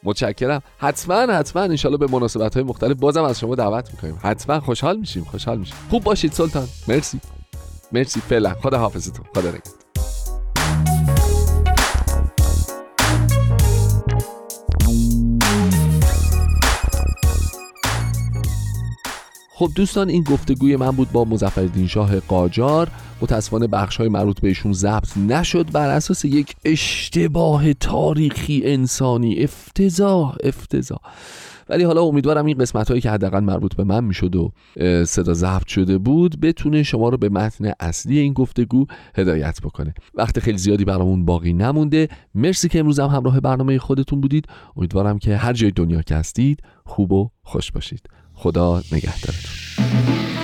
متشکرم. 0.02 0.62
حتما 0.78 1.14
حتما 1.14 1.62
انشالله 1.62 1.98
به 1.98 2.06
مناسبت 2.10 2.54
های 2.54 2.62
مختلف 2.62 2.96
بازم 2.96 3.22
از 3.24 3.40
شما 3.40 3.54
دعوت 3.54 3.90
می‌کنیم. 3.90 4.18
حتما. 4.22 4.60
خوشحال 4.60 4.96
میشیم 4.96 5.24
خوشحال 5.24 5.58
میشیم. 5.58 5.76
خوب 5.90 6.04
باشید 6.04 6.32
سلطان. 6.32 6.68
مرسی. 6.88 7.20
مرسی. 7.92 8.20
فعلا. 8.20 8.54
خدا 8.54 8.78
حافظتون 8.78 9.26
خدا 9.34 9.48
نگهدار. 9.48 9.85
خب 19.58 19.70
دوستان 19.74 20.08
این 20.08 20.22
گفتگوی 20.22 20.76
من 20.76 20.90
بود 20.90 21.12
با 21.12 21.24
مزفردین 21.24 21.86
شاه 21.86 22.20
قاجار. 22.20 22.90
متاسفانه 23.20 23.66
بخش 23.66 23.96
های 23.96 24.08
مربوط 24.08 24.40
بهشون 24.40 24.72
ضبط 24.72 25.16
نشد. 25.16 25.72
بر 25.72 25.88
اساس 25.88 26.24
یک 26.24 26.56
اشتباه 26.64 27.74
تاریخی 27.74 28.62
انسانی. 28.64 29.42
افتضاح 29.42 30.36
افتضاح. 30.44 30.98
ولی 31.68 31.84
حالا 31.84 32.02
امیدوارم 32.02 32.46
این 32.46 32.58
قسمت 32.58 32.88
هایی 32.88 33.00
که 33.00 33.10
حداقل 33.10 33.40
مربوط 33.40 33.74
به 33.74 33.84
من 33.84 34.04
می‌شد 34.04 34.36
و 34.36 34.52
صدا 35.04 35.34
ضبط 35.34 35.66
شده 35.66 35.98
بود 35.98 36.40
بتونه 36.40 36.82
شما 36.82 37.08
رو 37.08 37.16
به 37.16 37.28
متن 37.28 37.72
اصلی 37.80 38.18
این 38.18 38.32
گفتگو 38.32 38.86
هدایت 39.14 39.60
بکنه. 39.60 39.94
وقت 40.14 40.38
خیلی 40.38 40.58
زیادی 40.58 40.84
برامون 40.84 41.24
باقی 41.24 41.52
نمونده. 41.52 42.08
مرسی 42.34 42.68
که 42.68 42.78
امروز 42.78 43.00
هم 43.00 43.08
همراه 43.08 43.40
برنامه 43.40 43.78
خودتون 43.78 44.20
بودید. 44.20 44.46
امیدوارم 44.76 45.18
که 45.18 45.36
هر 45.36 45.52
جای 45.52 45.70
دنیا 45.70 46.02
که 46.02 46.14
هستید 46.14 46.62
خوب 46.84 47.12
و 47.12 47.30
خوش 47.42 47.72
باشید. 47.72 48.00
خدا 48.36 48.82
نگهدارتون. 48.92 50.35